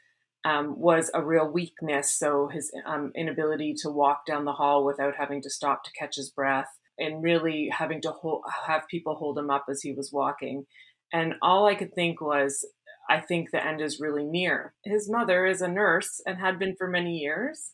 um, 0.44 0.78
was 0.78 1.10
a 1.14 1.24
real 1.24 1.48
weakness. 1.48 2.12
So 2.12 2.48
his 2.48 2.72
um, 2.84 3.12
inability 3.14 3.74
to 3.82 3.90
walk 3.90 4.26
down 4.26 4.44
the 4.44 4.52
hall 4.52 4.84
without 4.84 5.14
having 5.16 5.40
to 5.42 5.50
stop 5.50 5.84
to 5.84 5.92
catch 5.92 6.16
his 6.16 6.30
breath, 6.30 6.68
and 6.98 7.22
really 7.22 7.70
having 7.72 8.00
to 8.02 8.10
hold, 8.10 8.42
have 8.66 8.82
people 8.90 9.14
hold 9.14 9.38
him 9.38 9.50
up 9.50 9.66
as 9.70 9.82
he 9.82 9.92
was 9.92 10.10
walking. 10.12 10.66
And 11.12 11.34
all 11.42 11.66
I 11.66 11.74
could 11.74 11.94
think 11.94 12.20
was, 12.20 12.66
I 13.10 13.20
think 13.20 13.50
the 13.50 13.64
end 13.64 13.80
is 13.80 14.00
really 14.00 14.24
near. 14.24 14.74
His 14.84 15.10
mother 15.10 15.44
is 15.44 15.60
a 15.60 15.68
nurse 15.68 16.20
and 16.24 16.38
had 16.38 16.58
been 16.58 16.74
for 16.76 16.88
many 16.88 17.18
years. 17.18 17.72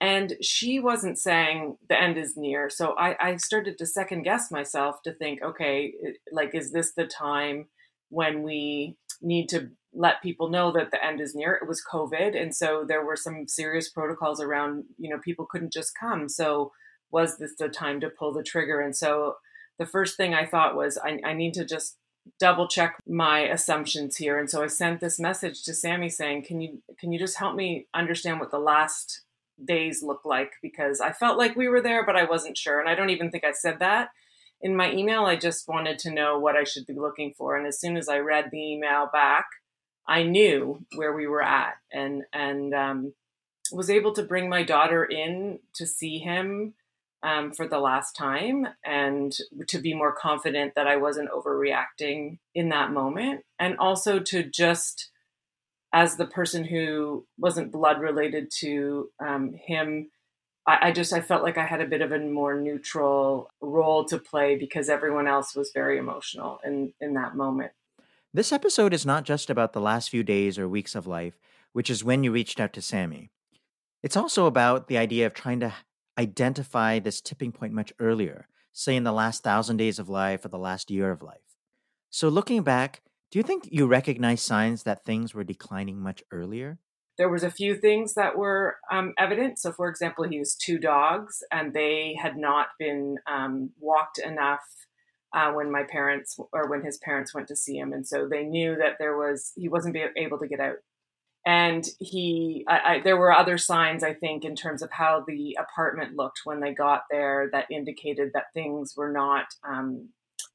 And 0.00 0.34
she 0.42 0.80
wasn't 0.80 1.18
saying 1.18 1.76
the 1.88 2.00
end 2.00 2.18
is 2.18 2.36
near. 2.36 2.68
So 2.68 2.94
I, 2.98 3.16
I 3.20 3.36
started 3.36 3.78
to 3.78 3.86
second 3.86 4.22
guess 4.22 4.50
myself 4.50 4.96
to 5.04 5.12
think, 5.12 5.42
okay, 5.42 5.92
like, 6.32 6.54
is 6.54 6.72
this 6.72 6.92
the 6.92 7.06
time 7.06 7.66
when 8.10 8.42
we 8.42 8.96
need 9.22 9.48
to 9.50 9.70
let 9.92 10.22
people 10.22 10.50
know 10.50 10.72
that 10.72 10.90
the 10.90 11.04
end 11.04 11.20
is 11.20 11.34
near? 11.34 11.54
It 11.54 11.68
was 11.68 11.82
COVID. 11.90 12.40
And 12.40 12.54
so 12.54 12.84
there 12.86 13.04
were 13.04 13.16
some 13.16 13.46
serious 13.46 13.88
protocols 13.90 14.40
around, 14.40 14.84
you 14.98 15.08
know, 15.08 15.20
people 15.24 15.46
couldn't 15.48 15.72
just 15.72 15.92
come. 15.98 16.28
So 16.28 16.72
was 17.10 17.38
this 17.38 17.54
the 17.58 17.68
time 17.68 18.00
to 18.00 18.10
pull 18.10 18.32
the 18.32 18.42
trigger? 18.42 18.80
And 18.80 18.96
so 18.96 19.36
the 19.78 19.86
first 19.86 20.16
thing 20.16 20.34
I 20.34 20.46
thought 20.46 20.76
was, 20.76 20.98
I, 20.98 21.18
I 21.24 21.32
need 21.32 21.54
to 21.54 21.64
just 21.64 21.96
double 22.38 22.68
check 22.68 22.96
my 23.06 23.40
assumptions 23.40 24.16
here. 24.16 24.38
And 24.38 24.48
so 24.50 24.62
i 24.62 24.66
sent 24.66 25.00
this 25.00 25.18
message 25.18 25.62
to 25.64 25.74
sammy 25.74 26.08
saying 26.08 26.44
can 26.44 26.60
you 26.60 26.82
can 26.98 27.12
you 27.12 27.18
just 27.18 27.38
help 27.38 27.54
me 27.54 27.86
understand 27.94 28.40
what 28.40 28.50
the 28.50 28.58
last 28.58 29.22
days 29.62 30.02
look 30.02 30.24
like? 30.24 30.52
Because 30.62 31.00
i 31.00 31.12
felt 31.12 31.38
like 31.38 31.56
we 31.56 31.68
were 31.68 31.80
there 31.80 32.04
but 32.04 32.16
i 32.16 32.24
wasn't 32.24 32.58
sure. 32.58 32.80
And 32.80 32.88
i 32.88 32.94
don't 32.94 33.10
even 33.10 33.30
think 33.30 33.44
i 33.44 33.52
said 33.52 33.78
that. 33.80 34.08
In 34.60 34.76
my 34.76 34.92
email 34.92 35.24
i 35.24 35.36
just 35.36 35.68
wanted 35.68 35.98
to 36.00 36.10
know 36.10 36.38
what 36.38 36.56
i 36.56 36.64
should 36.64 36.86
be 36.86 36.94
looking 36.94 37.34
for. 37.36 37.56
And 37.56 37.66
as 37.66 37.80
soon 37.80 37.96
as 37.96 38.08
i 38.08 38.18
read 38.18 38.50
the 38.50 38.72
email 38.72 39.08
back 39.12 39.46
i 40.06 40.22
knew 40.22 40.84
where 40.96 41.12
we 41.12 41.26
were 41.26 41.42
at. 41.42 41.74
And 41.92 42.24
and 42.32 42.74
um, 42.74 43.14
was 43.72 43.90
able 43.90 44.12
to 44.12 44.22
bring 44.22 44.48
my 44.48 44.62
daughter 44.62 45.04
in 45.04 45.58
to 45.74 45.86
see 45.86 46.18
him 46.18 46.74
um, 47.24 47.52
for 47.52 47.66
the 47.66 47.78
last 47.78 48.14
time 48.14 48.68
and 48.84 49.34
to 49.66 49.78
be 49.78 49.94
more 49.94 50.12
confident 50.12 50.74
that 50.76 50.86
I 50.86 50.96
wasn't 50.96 51.30
overreacting 51.30 52.38
in 52.54 52.68
that 52.68 52.92
moment. 52.92 53.44
And 53.58 53.78
also 53.78 54.20
to 54.20 54.42
just, 54.42 55.10
as 55.92 56.16
the 56.16 56.26
person 56.26 56.64
who 56.64 57.26
wasn't 57.38 57.72
blood 57.72 58.00
related 58.00 58.50
to 58.58 59.08
um, 59.18 59.54
him, 59.54 60.10
I, 60.66 60.88
I 60.88 60.92
just 60.92 61.14
I 61.14 61.22
felt 61.22 61.42
like 61.42 61.56
I 61.56 61.64
had 61.64 61.80
a 61.80 61.86
bit 61.86 62.02
of 62.02 62.12
a 62.12 62.18
more 62.18 62.60
neutral 62.60 63.50
role 63.60 64.04
to 64.04 64.18
play 64.18 64.56
because 64.56 64.90
everyone 64.90 65.26
else 65.26 65.56
was 65.56 65.72
very 65.72 65.96
emotional 65.98 66.60
in 66.64 66.92
in 67.00 67.14
that 67.14 67.34
moment. 67.34 67.72
This 68.34 68.52
episode 68.52 68.92
is 68.92 69.06
not 69.06 69.24
just 69.24 69.48
about 69.48 69.72
the 69.72 69.80
last 69.80 70.10
few 70.10 70.22
days 70.22 70.58
or 70.58 70.68
weeks 70.68 70.94
of 70.94 71.06
life, 71.06 71.38
which 71.72 71.88
is 71.88 72.04
when 72.04 72.24
you 72.24 72.32
reached 72.32 72.60
out 72.60 72.72
to 72.74 72.82
Sammy. 72.82 73.30
It's 74.02 74.16
also 74.16 74.46
about 74.46 74.88
the 74.88 74.98
idea 74.98 75.24
of 75.24 75.34
trying 75.34 75.60
to 75.60 75.72
identify 76.18 76.98
this 76.98 77.20
tipping 77.20 77.52
point 77.52 77.72
much 77.72 77.92
earlier 77.98 78.48
say 78.74 78.96
in 78.96 79.04
the 79.04 79.12
last 79.12 79.42
thousand 79.42 79.76
days 79.76 79.98
of 79.98 80.08
life 80.08 80.44
or 80.44 80.48
the 80.48 80.58
last 80.58 80.90
year 80.90 81.10
of 81.10 81.22
life. 81.22 81.56
So, 82.10 82.28
looking 82.28 82.62
back, 82.62 83.02
do 83.30 83.38
you 83.38 83.42
think 83.42 83.68
you 83.70 83.86
recognize 83.86 84.42
signs 84.42 84.82
that 84.82 85.04
things 85.04 85.32
were 85.32 85.44
declining 85.44 86.00
much 86.00 86.22
earlier? 86.30 86.78
There 87.16 87.28
was 87.28 87.44
a 87.44 87.50
few 87.50 87.76
things 87.76 88.14
that 88.14 88.36
were 88.36 88.76
um, 88.90 89.14
evident. 89.16 89.60
So, 89.60 89.72
for 89.72 89.88
example, 89.88 90.24
he 90.28 90.38
has 90.38 90.56
two 90.56 90.78
dogs, 90.78 91.42
and 91.52 91.72
they 91.72 92.16
had 92.20 92.36
not 92.36 92.68
been 92.78 93.16
um, 93.30 93.70
walked 93.78 94.18
enough 94.18 94.64
uh, 95.32 95.52
when 95.52 95.70
my 95.70 95.84
parents 95.84 96.36
or 96.52 96.68
when 96.68 96.84
his 96.84 96.98
parents 96.98 97.34
went 97.34 97.48
to 97.48 97.56
see 97.56 97.76
him, 97.76 97.92
and 97.92 98.06
so 98.06 98.28
they 98.28 98.44
knew 98.44 98.76
that 98.76 98.96
there 98.98 99.16
was 99.16 99.52
he 99.56 99.68
wasn't 99.68 99.96
able 100.16 100.38
to 100.38 100.48
get 100.48 100.60
out. 100.60 100.76
And 101.46 101.86
he, 101.98 102.64
I, 102.66 102.78
I, 102.78 103.00
there 103.02 103.18
were 103.18 103.32
other 103.32 103.58
signs 103.58 104.02
I 104.02 104.14
think 104.14 104.44
in 104.44 104.56
terms 104.56 104.82
of 104.82 104.90
how 104.90 105.24
the 105.26 105.58
apartment 105.60 106.16
looked 106.16 106.40
when 106.44 106.60
they 106.60 106.72
got 106.72 107.02
there 107.10 107.50
that 107.52 107.70
indicated 107.70 108.30
that 108.32 108.52
things 108.54 108.94
were 108.96 109.12
not 109.12 109.46
um, 109.68 110.08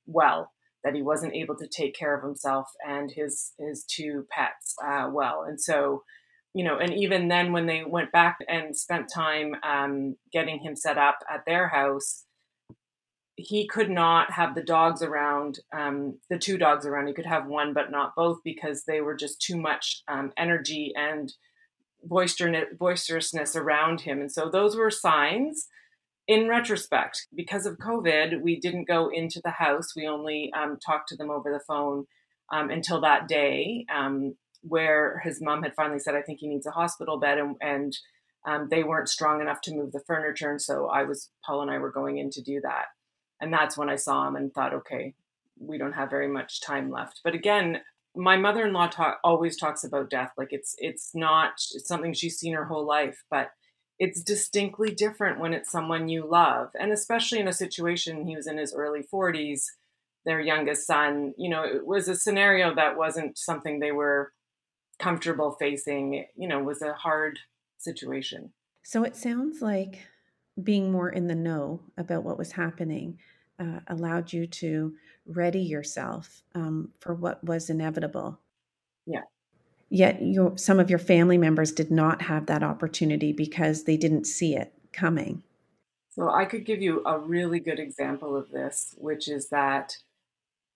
well 0.07 0.51
that 0.83 0.95
he 0.95 1.01
wasn't 1.01 1.33
able 1.33 1.55
to 1.57 1.67
take 1.67 1.95
care 1.95 2.15
of 2.15 2.23
himself 2.23 2.67
and 2.85 3.11
his 3.11 3.53
his 3.59 3.83
two 3.83 4.25
pets 4.29 4.75
uh, 4.83 5.09
well. 5.11 5.43
And 5.47 5.59
so, 5.59 6.03
you 6.53 6.63
know, 6.63 6.77
and 6.77 6.93
even 6.93 7.27
then, 7.27 7.51
when 7.51 7.65
they 7.65 7.83
went 7.85 8.11
back 8.11 8.37
and 8.47 8.75
spent 8.75 9.11
time 9.13 9.55
um, 9.63 10.15
getting 10.31 10.59
him 10.59 10.75
set 10.75 10.97
up 10.97 11.19
at 11.31 11.45
their 11.45 11.67
house, 11.67 12.25
he 13.39 13.67
could 13.67 13.89
not 13.89 14.31
have 14.31 14.53
the 14.53 14.63
dogs 14.63 15.01
around, 15.01 15.59
um, 15.73 16.19
the 16.29 16.37
two 16.37 16.57
dogs 16.57 16.85
around. 16.85 17.07
He 17.07 17.13
could 17.13 17.25
have 17.25 17.47
one, 17.47 17.73
but 17.73 17.91
not 17.91 18.15
both 18.15 18.39
because 18.43 18.83
they 18.83 19.01
were 19.01 19.15
just 19.15 19.41
too 19.41 19.57
much 19.57 20.03
um, 20.07 20.31
energy 20.37 20.93
and 20.95 21.33
boisterousness 22.03 23.55
around 23.55 24.01
him. 24.01 24.21
And 24.21 24.31
so 24.31 24.49
those 24.49 24.75
were 24.75 24.91
signs 24.91 25.67
in 26.29 26.47
retrospect, 26.47 27.27
because 27.33 27.65
of 27.65 27.79
COVID, 27.79 28.41
we 28.41 28.59
didn't 28.59 28.87
go 28.87 29.09
into 29.09 29.41
the 29.43 29.49
house. 29.49 29.95
We 29.95 30.07
only 30.07 30.53
um, 30.53 30.77
talked 30.77 31.09
to 31.09 31.15
them 31.15 31.31
over 31.31 31.51
the 31.51 31.65
phone 31.67 32.05
um, 32.51 32.69
until 32.69 33.01
that 33.01 33.27
day, 33.27 33.87
um, 33.93 34.35
where 34.61 35.21
his 35.23 35.41
mom 35.41 35.63
had 35.63 35.73
finally 35.73 35.97
said, 35.97 36.13
"I 36.13 36.21
think 36.21 36.39
he 36.39 36.47
needs 36.47 36.67
a 36.67 36.71
hospital 36.71 37.17
bed," 37.17 37.39
and, 37.39 37.55
and 37.61 37.97
um, 38.47 38.67
they 38.69 38.83
weren't 38.83 39.09
strong 39.09 39.41
enough 39.41 39.61
to 39.61 39.73
move 39.73 39.91
the 39.91 40.03
furniture. 40.05 40.51
And 40.51 40.61
so 40.61 40.87
I 40.87 41.03
was 41.03 41.31
Paul 41.43 41.63
and 41.63 41.71
I 41.71 41.79
were 41.79 41.91
going 41.91 42.19
in 42.19 42.29
to 42.29 42.43
do 42.43 42.61
that, 42.61 42.85
and 43.41 43.53
that's 43.53 43.77
when 43.77 43.89
I 43.89 43.95
saw 43.95 44.27
him 44.27 44.35
and 44.35 44.53
thought, 44.53 44.73
"Okay, 44.73 45.15
we 45.59 45.77
don't 45.77 45.93
have 45.93 46.09
very 46.09 46.27
much 46.27 46.61
time 46.61 46.89
left." 46.89 47.21
But 47.23 47.35
again, 47.35 47.81
my 48.15 48.37
mother-in-law 48.37 48.91
always 49.23 49.55
talks 49.57 49.83
about 49.83 50.09
death 50.09 50.33
like 50.37 50.51
it's 50.51 50.75
it's 50.79 51.13
not 51.13 51.53
it's 51.73 51.87
something 51.87 52.13
she's 52.13 52.37
seen 52.37 52.53
her 52.53 52.65
whole 52.65 52.85
life, 52.85 53.23
but 53.29 53.51
it's 53.99 54.23
distinctly 54.23 54.91
different 54.91 55.39
when 55.39 55.53
it's 55.53 55.71
someone 55.71 56.07
you 56.07 56.25
love. 56.25 56.69
And 56.79 56.91
especially 56.91 57.39
in 57.39 57.49
a 57.49 57.53
situation, 57.53 58.25
he 58.25 58.35
was 58.35 58.47
in 58.47 58.57
his 58.57 58.73
early 58.73 59.03
40s, 59.03 59.65
their 60.25 60.39
youngest 60.39 60.87
son, 60.87 61.33
you 61.37 61.49
know, 61.49 61.63
it 61.63 61.85
was 61.85 62.07
a 62.07 62.15
scenario 62.15 62.73
that 62.75 62.97
wasn't 62.97 63.37
something 63.37 63.79
they 63.79 63.91
were 63.91 64.31
comfortable 64.99 65.51
facing, 65.59 66.25
you 66.35 66.47
know, 66.47 66.63
was 66.63 66.81
a 66.81 66.93
hard 66.93 67.39
situation. 67.77 68.53
So 68.83 69.03
it 69.03 69.15
sounds 69.15 69.61
like 69.61 70.07
being 70.63 70.91
more 70.91 71.09
in 71.09 71.27
the 71.27 71.35
know 71.35 71.81
about 71.97 72.23
what 72.23 72.37
was 72.37 72.51
happening 72.51 73.17
uh, 73.59 73.79
allowed 73.87 74.31
you 74.31 74.47
to 74.47 74.95
ready 75.25 75.59
yourself 75.59 76.43
um, 76.55 76.89
for 76.99 77.13
what 77.13 77.43
was 77.43 77.69
inevitable. 77.69 78.39
Yeah 79.05 79.21
yet 79.89 80.21
your 80.21 80.57
some 80.57 80.79
of 80.79 80.89
your 80.89 80.99
family 80.99 81.37
members 81.37 81.71
did 81.71 81.91
not 81.91 82.21
have 82.21 82.45
that 82.45 82.63
opportunity 82.63 83.33
because 83.33 83.83
they 83.83 83.97
didn't 83.97 84.25
see 84.25 84.55
it 84.55 84.73
coming 84.93 85.43
so 86.09 86.29
i 86.29 86.45
could 86.45 86.65
give 86.65 86.81
you 86.81 87.03
a 87.05 87.17
really 87.17 87.59
good 87.59 87.79
example 87.79 88.35
of 88.35 88.49
this 88.51 88.95
which 88.97 89.27
is 89.27 89.49
that 89.49 89.97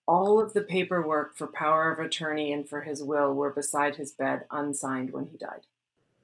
all 0.05 0.41
of 0.41 0.53
the 0.53 0.61
paperwork 0.61 1.37
for 1.37 1.47
power 1.47 1.91
of 1.91 1.99
attorney 1.99 2.51
and 2.51 2.67
for 2.67 2.81
his 2.81 3.01
will 3.01 3.33
were 3.33 3.51
beside 3.51 3.95
his 3.95 4.11
bed 4.11 4.43
unsigned 4.51 5.11
when 5.11 5.27
he 5.27 5.37
died 5.37 5.65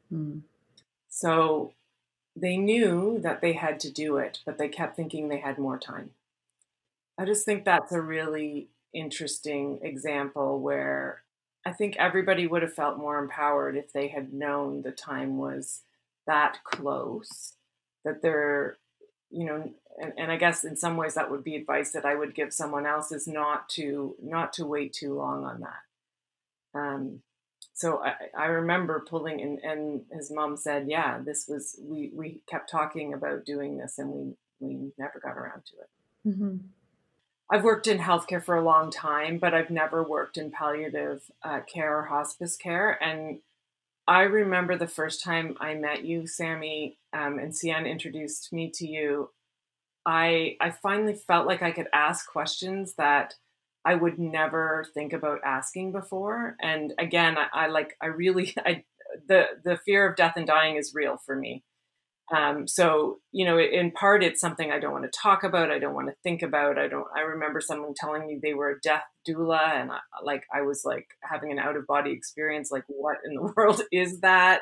hmm. 0.09 0.39
so 1.07 1.73
they 2.39 2.57
knew 2.57 3.19
that 3.19 3.41
they 3.41 3.53
had 3.53 3.79
to 3.79 3.91
do 3.91 4.17
it 4.17 4.39
but 4.45 4.57
they 4.57 4.67
kept 4.67 4.95
thinking 4.95 5.27
they 5.27 5.39
had 5.39 5.57
more 5.57 5.77
time 5.77 6.11
i 7.17 7.25
just 7.25 7.45
think 7.45 7.65
that's 7.65 7.91
a 7.91 8.01
really 8.01 8.69
interesting 8.93 9.79
example 9.83 10.59
where 10.59 11.23
I 11.65 11.73
think 11.73 11.97
everybody 11.97 12.47
would 12.47 12.61
have 12.61 12.73
felt 12.73 12.97
more 12.97 13.19
empowered 13.19 13.75
if 13.75 13.91
they 13.91 14.07
had 14.07 14.33
known 14.33 14.81
the 14.81 14.91
time 14.91 15.37
was 15.37 15.81
that 16.25 16.59
close, 16.63 17.53
that 18.05 18.21
they're, 18.21 18.77
you 19.29 19.45
know, 19.45 19.71
and, 20.01 20.13
and 20.17 20.31
I 20.31 20.37
guess 20.37 20.63
in 20.63 20.77
some 20.77 20.95
ways 20.95 21.15
that 21.15 21.29
would 21.29 21.43
be 21.43 21.55
advice 21.55 21.91
that 21.91 22.05
I 22.05 22.15
would 22.15 22.33
give 22.33 22.53
someone 22.53 22.85
else 22.85 23.11
is 23.11 23.27
not 23.27 23.67
to 23.69 24.15
not 24.21 24.53
to 24.53 24.65
wait 24.65 24.93
too 24.93 25.13
long 25.13 25.43
on 25.43 25.61
that. 25.61 26.79
Um, 26.79 27.21
so 27.79 28.03
I, 28.03 28.13
I 28.37 28.45
remember 28.47 29.05
pulling 29.07 29.41
and, 29.41 29.57
and 29.59 30.01
his 30.11 30.29
mom 30.29 30.57
said, 30.57 30.89
yeah, 30.89 31.19
this 31.23 31.47
was 31.47 31.79
we 31.81 32.11
we 32.13 32.41
kept 32.45 32.69
talking 32.69 33.13
about 33.13 33.45
doing 33.45 33.77
this 33.77 33.97
and 33.97 34.09
we 34.09 34.33
we 34.59 34.91
never 34.97 35.17
got 35.23 35.37
around 35.37 35.63
to 35.67 35.75
it. 35.77 35.89
Mm-hmm. 36.27 36.57
I've 37.49 37.63
worked 37.63 37.87
in 37.87 37.99
healthcare 37.99 38.43
for 38.43 38.57
a 38.57 38.63
long 38.63 38.91
time, 38.91 39.37
but 39.37 39.53
I've 39.53 39.69
never 39.69 40.03
worked 40.03 40.37
in 40.37 40.51
palliative 40.51 41.31
uh, 41.41 41.61
care 41.61 41.99
or 41.99 42.03
hospice 42.03 42.57
care. 42.57 43.01
And 43.01 43.39
I 44.05 44.23
remember 44.23 44.77
the 44.77 44.85
first 44.85 45.23
time 45.23 45.55
I 45.61 45.73
met 45.73 46.03
you, 46.03 46.27
Sammy, 46.27 46.97
um, 47.13 47.39
and 47.39 47.53
Hsien 47.53 47.85
introduced 47.85 48.51
me 48.51 48.69
to 48.71 48.85
you. 48.85 49.29
I 50.05 50.57
I 50.59 50.71
finally 50.71 51.13
felt 51.15 51.47
like 51.47 51.63
I 51.63 51.71
could 51.71 51.87
ask 51.93 52.29
questions 52.29 52.95
that 52.95 53.35
I 53.85 53.95
would 53.95 54.19
never 54.19 54.85
think 54.93 55.13
about 55.13 55.39
asking 55.45 55.91
before. 55.91 56.55
And 56.61 56.93
again, 56.99 57.37
I, 57.37 57.65
I 57.65 57.67
like 57.67 57.95
I 58.01 58.07
really 58.07 58.53
I 58.65 58.83
the 59.27 59.45
the 59.63 59.77
fear 59.85 60.07
of 60.07 60.15
death 60.15 60.33
and 60.35 60.47
dying 60.47 60.77
is 60.77 60.93
real 60.93 61.17
for 61.25 61.35
me. 61.35 61.63
Um, 62.35 62.67
so 62.67 63.19
you 63.31 63.45
know, 63.45 63.57
in 63.59 63.91
part, 63.91 64.23
it's 64.23 64.39
something 64.41 64.71
I 64.71 64.79
don't 64.79 64.91
want 64.91 65.05
to 65.05 65.19
talk 65.19 65.43
about. 65.43 65.71
I 65.71 65.79
don't 65.79 65.95
want 65.95 66.09
to 66.09 66.15
think 66.23 66.41
about. 66.41 66.77
I 66.77 66.87
don't. 66.87 67.07
I 67.15 67.21
remember 67.21 67.59
someone 67.59 67.93
telling 67.95 68.27
me 68.27 68.39
they 68.41 68.53
were 68.53 68.71
a 68.71 68.79
death 68.81 69.03
doula, 69.27 69.81
and 69.81 69.91
I, 69.91 69.99
like 70.23 70.43
I 70.53 70.61
was 70.61 70.83
like 70.85 71.07
having 71.23 71.51
an 71.51 71.59
out 71.59 71.75
of 71.75 71.87
body 71.87 72.11
experience. 72.11 72.69
Like, 72.71 72.83
what 72.87 73.17
in 73.25 73.33
the 73.35 73.51
world 73.57 73.81
is 73.91 74.19
that? 74.21 74.61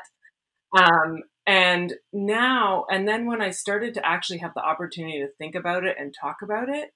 Um, 0.76 1.22
and 1.46 1.94
now, 2.12 2.84
and 2.90 3.08
then 3.08 3.26
when 3.26 3.40
I 3.40 3.50
started 3.50 3.94
to 3.94 4.06
actually 4.06 4.38
have 4.38 4.52
the 4.54 4.64
opportunity 4.64 5.18
to 5.20 5.28
think 5.38 5.54
about 5.54 5.84
it 5.84 5.96
and 5.98 6.14
talk 6.18 6.36
about 6.42 6.68
it, 6.68 6.90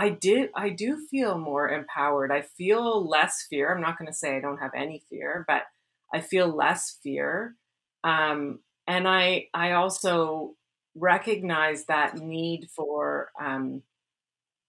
I 0.00 0.08
did. 0.08 0.48
I 0.56 0.70
do 0.70 0.96
feel 1.10 1.36
more 1.36 1.68
empowered. 1.68 2.32
I 2.32 2.40
feel 2.40 3.06
less 3.06 3.46
fear. 3.50 3.70
I'm 3.70 3.82
not 3.82 3.98
going 3.98 4.06
to 4.06 4.14
say 4.14 4.34
I 4.34 4.40
don't 4.40 4.56
have 4.56 4.70
any 4.74 5.02
fear, 5.10 5.44
but 5.46 5.64
I 6.10 6.20
feel 6.20 6.48
less 6.48 6.96
fear. 7.02 7.54
Um, 8.02 8.60
and 8.86 9.06
I 9.06 9.48
I 9.52 9.72
also 9.72 10.54
recognize 10.94 11.84
that 11.84 12.16
need 12.16 12.68
for 12.74 13.30
um, 13.38 13.82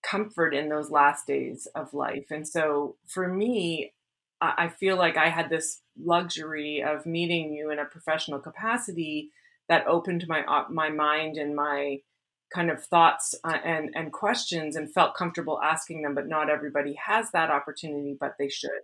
comfort 0.04 0.54
in 0.54 0.68
those 0.68 0.92
last 0.92 1.28
days 1.28 1.66
of 1.76 1.94
life. 1.94 2.26
And 2.30 2.46
so 2.46 2.98
for 3.08 3.26
me, 3.26 3.94
I, 4.42 4.66
I 4.66 4.68
feel 4.68 4.98
like 4.98 5.16
I 5.16 5.30
had 5.30 5.50
this 5.50 5.80
luxury 5.98 6.84
of 6.84 7.06
meeting 7.06 7.54
you 7.54 7.72
in 7.72 7.80
a 7.80 7.86
professional 7.86 8.40
capacity 8.40 9.30
that 9.70 9.88
opened 9.88 10.28
my 10.28 10.44
uh, 10.44 10.66
my 10.70 10.90
mind 10.90 11.38
and 11.38 11.56
my 11.56 12.00
kind 12.54 12.70
of 12.70 12.84
thoughts 12.84 13.36
uh, 13.44 13.58
and 13.64 13.90
and 13.96 14.12
questions 14.12 14.76
and 14.76 14.94
felt 14.94 15.16
comfortable 15.16 15.60
asking 15.62 16.02
them 16.02 16.14
but 16.14 16.28
not 16.28 16.50
everybody 16.50 16.94
has 16.94 17.32
that 17.32 17.50
opportunity 17.50 18.16
but 18.20 18.36
they 18.38 18.50
should 18.50 18.82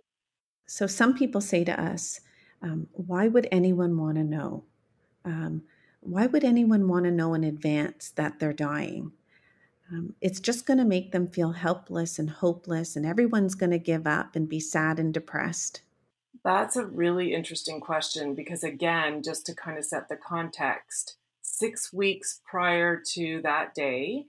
so 0.66 0.86
some 0.86 1.14
people 1.14 1.40
say 1.40 1.64
to 1.64 1.80
us 1.80 2.20
um, 2.62 2.88
why 2.92 3.28
would 3.28 3.46
anyone 3.52 3.96
want 3.96 4.16
to 4.16 4.24
know 4.24 4.64
um, 5.24 5.62
why 6.00 6.26
would 6.26 6.44
anyone 6.44 6.88
want 6.88 7.04
to 7.04 7.10
know 7.10 7.34
in 7.34 7.44
advance 7.44 8.10
that 8.16 8.38
they're 8.38 8.52
dying? 8.52 9.12
Um, 9.90 10.14
it's 10.20 10.40
just 10.40 10.66
going 10.66 10.78
to 10.78 10.84
make 10.84 11.12
them 11.12 11.28
feel 11.28 11.52
helpless 11.52 12.18
and 12.18 12.30
hopeless, 12.30 12.94
and 12.94 13.06
everyone's 13.06 13.54
going 13.54 13.70
to 13.70 13.78
give 13.78 14.06
up 14.06 14.36
and 14.36 14.48
be 14.48 14.60
sad 14.60 14.98
and 14.98 15.12
depressed. 15.12 15.82
That's 16.44 16.76
a 16.76 16.86
really 16.86 17.34
interesting 17.34 17.80
question 17.80 18.34
because, 18.34 18.62
again, 18.62 19.22
just 19.22 19.46
to 19.46 19.54
kind 19.54 19.78
of 19.78 19.84
set 19.84 20.08
the 20.08 20.16
context, 20.16 21.16
six 21.58 21.92
weeks 21.92 22.40
prior 22.48 23.02
to 23.14 23.40
that 23.42 23.74
day, 23.74 24.26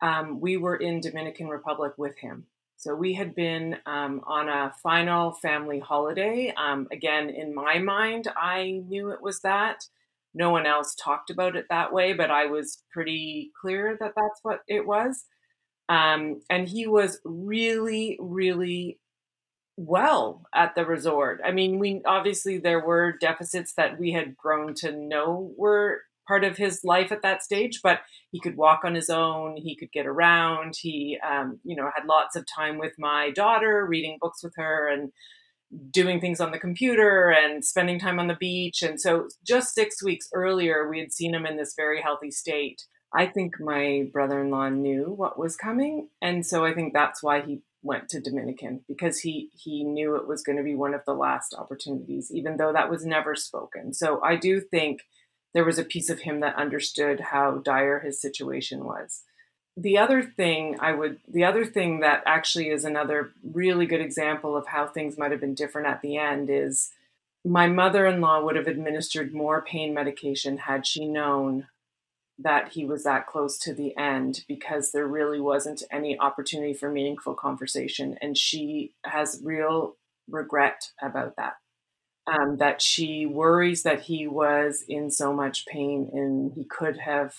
um, 0.00 0.40
we 0.40 0.56
were 0.56 0.76
in 0.76 1.00
Dominican 1.00 1.48
Republic 1.48 1.92
with 1.96 2.18
him. 2.18 2.46
So 2.76 2.94
we 2.94 3.14
had 3.14 3.34
been 3.34 3.76
um, 3.86 4.22
on 4.26 4.48
a 4.48 4.74
final 4.82 5.32
family 5.32 5.78
holiday. 5.78 6.52
Um, 6.56 6.88
again, 6.90 7.30
in 7.30 7.54
my 7.54 7.78
mind, 7.78 8.26
I 8.36 8.82
knew 8.88 9.10
it 9.10 9.22
was 9.22 9.40
that 9.40 9.84
no 10.34 10.50
one 10.50 10.66
else 10.66 10.94
talked 10.94 11.30
about 11.30 11.56
it 11.56 11.66
that 11.68 11.92
way, 11.92 12.12
but 12.12 12.30
I 12.30 12.46
was 12.46 12.82
pretty 12.90 13.50
clear 13.60 13.96
that 14.00 14.14
that's 14.16 14.40
what 14.42 14.60
it 14.66 14.86
was. 14.86 15.24
Um, 15.88 16.40
and 16.48 16.68
he 16.68 16.86
was 16.86 17.20
really, 17.24 18.16
really 18.20 18.98
well 19.76 20.46
at 20.54 20.74
the 20.74 20.86
resort. 20.86 21.40
I 21.44 21.52
mean, 21.52 21.78
we 21.78 22.02
obviously 22.06 22.58
there 22.58 22.84
were 22.84 23.12
deficits 23.20 23.74
that 23.74 23.98
we 23.98 24.12
had 24.12 24.36
grown 24.36 24.74
to 24.76 24.92
know 24.92 25.52
were 25.56 26.02
part 26.26 26.44
of 26.44 26.56
his 26.56 26.80
life 26.84 27.12
at 27.12 27.22
that 27.22 27.42
stage, 27.42 27.80
but 27.82 28.00
he 28.30 28.40
could 28.40 28.56
walk 28.56 28.80
on 28.84 28.94
his 28.94 29.10
own. 29.10 29.56
He 29.56 29.76
could 29.76 29.92
get 29.92 30.06
around. 30.06 30.74
He, 30.80 31.18
um, 31.28 31.60
you 31.64 31.76
know, 31.76 31.90
had 31.94 32.06
lots 32.06 32.36
of 32.36 32.46
time 32.46 32.78
with 32.78 32.92
my 32.98 33.30
daughter, 33.30 33.86
reading 33.86 34.18
books 34.20 34.42
with 34.42 34.54
her, 34.56 34.88
and 34.88 35.12
doing 35.90 36.20
things 36.20 36.40
on 36.40 36.50
the 36.50 36.58
computer 36.58 37.30
and 37.30 37.64
spending 37.64 37.98
time 37.98 38.18
on 38.18 38.28
the 38.28 38.36
beach. 38.36 38.82
And 38.82 39.00
so, 39.00 39.28
just 39.46 39.74
six 39.74 40.02
weeks 40.02 40.28
earlier, 40.34 40.88
we 40.88 41.00
had 41.00 41.12
seen 41.12 41.34
him 41.34 41.46
in 41.46 41.56
this 41.56 41.74
very 41.76 42.02
healthy 42.02 42.30
state. 42.30 42.82
I 43.14 43.26
think 43.26 43.60
my 43.60 44.08
brother 44.12 44.40
in 44.40 44.50
law 44.50 44.68
knew 44.68 45.04
what 45.04 45.38
was 45.38 45.56
coming. 45.56 46.08
And 46.20 46.46
so, 46.46 46.64
I 46.64 46.74
think 46.74 46.92
that's 46.92 47.22
why 47.22 47.42
he 47.42 47.62
went 47.82 48.08
to 48.08 48.20
Dominican 48.20 48.80
because 48.86 49.18
he 49.20 49.50
he 49.54 49.82
knew 49.84 50.14
it 50.16 50.28
was 50.28 50.42
going 50.42 50.56
to 50.56 50.64
be 50.64 50.74
one 50.74 50.94
of 50.94 51.02
the 51.04 51.14
last 51.14 51.54
opportunities, 51.58 52.30
even 52.32 52.56
though 52.56 52.72
that 52.72 52.90
was 52.90 53.04
never 53.04 53.34
spoken. 53.34 53.92
So 53.92 54.22
I 54.22 54.36
do 54.36 54.60
think 54.60 55.00
there 55.54 55.64
was 55.64 55.78
a 55.78 55.84
piece 55.84 56.10
of 56.10 56.20
him 56.20 56.40
that 56.40 56.56
understood 56.56 57.20
how 57.20 57.58
dire 57.58 58.00
his 58.00 58.20
situation 58.20 58.84
was. 58.84 59.22
The 59.76 59.98
other 59.98 60.22
thing 60.22 60.76
I 60.80 60.92
would, 60.92 61.20
the 61.26 61.44
other 61.44 61.64
thing 61.64 62.00
that 62.00 62.22
actually 62.26 62.68
is 62.68 62.84
another 62.84 63.32
really 63.42 63.86
good 63.86 64.00
example 64.00 64.56
of 64.56 64.66
how 64.66 64.86
things 64.86 65.16
might 65.16 65.30
have 65.30 65.40
been 65.40 65.54
different 65.54 65.88
at 65.88 66.02
the 66.02 66.16
end 66.18 66.50
is 66.50 66.90
my 67.44 67.66
mother 67.66 68.06
in 68.06 68.20
law 68.20 68.42
would 68.42 68.56
have 68.56 68.66
administered 68.66 69.34
more 69.34 69.62
pain 69.62 69.94
medication 69.94 70.58
had 70.58 70.86
she 70.86 71.06
known 71.06 71.68
that 72.38 72.72
he 72.72 72.84
was 72.84 73.04
that 73.04 73.26
close 73.26 73.58
to 73.58 73.74
the 73.74 73.96
end 73.96 74.44
because 74.48 74.92
there 74.92 75.06
really 75.06 75.40
wasn't 75.40 75.82
any 75.90 76.18
opportunity 76.18 76.74
for 76.74 76.90
meaningful 76.90 77.34
conversation. 77.34 78.18
And 78.20 78.36
she 78.36 78.92
has 79.04 79.40
real 79.42 79.96
regret 80.28 80.90
about 81.00 81.36
that 81.36 81.54
um, 82.26 82.58
that 82.58 82.80
she 82.80 83.26
worries 83.26 83.82
that 83.82 84.02
he 84.02 84.26
was 84.26 84.84
in 84.88 85.10
so 85.10 85.32
much 85.32 85.66
pain 85.66 86.10
and 86.12 86.52
he 86.54 86.64
could 86.64 86.98
have 86.98 87.34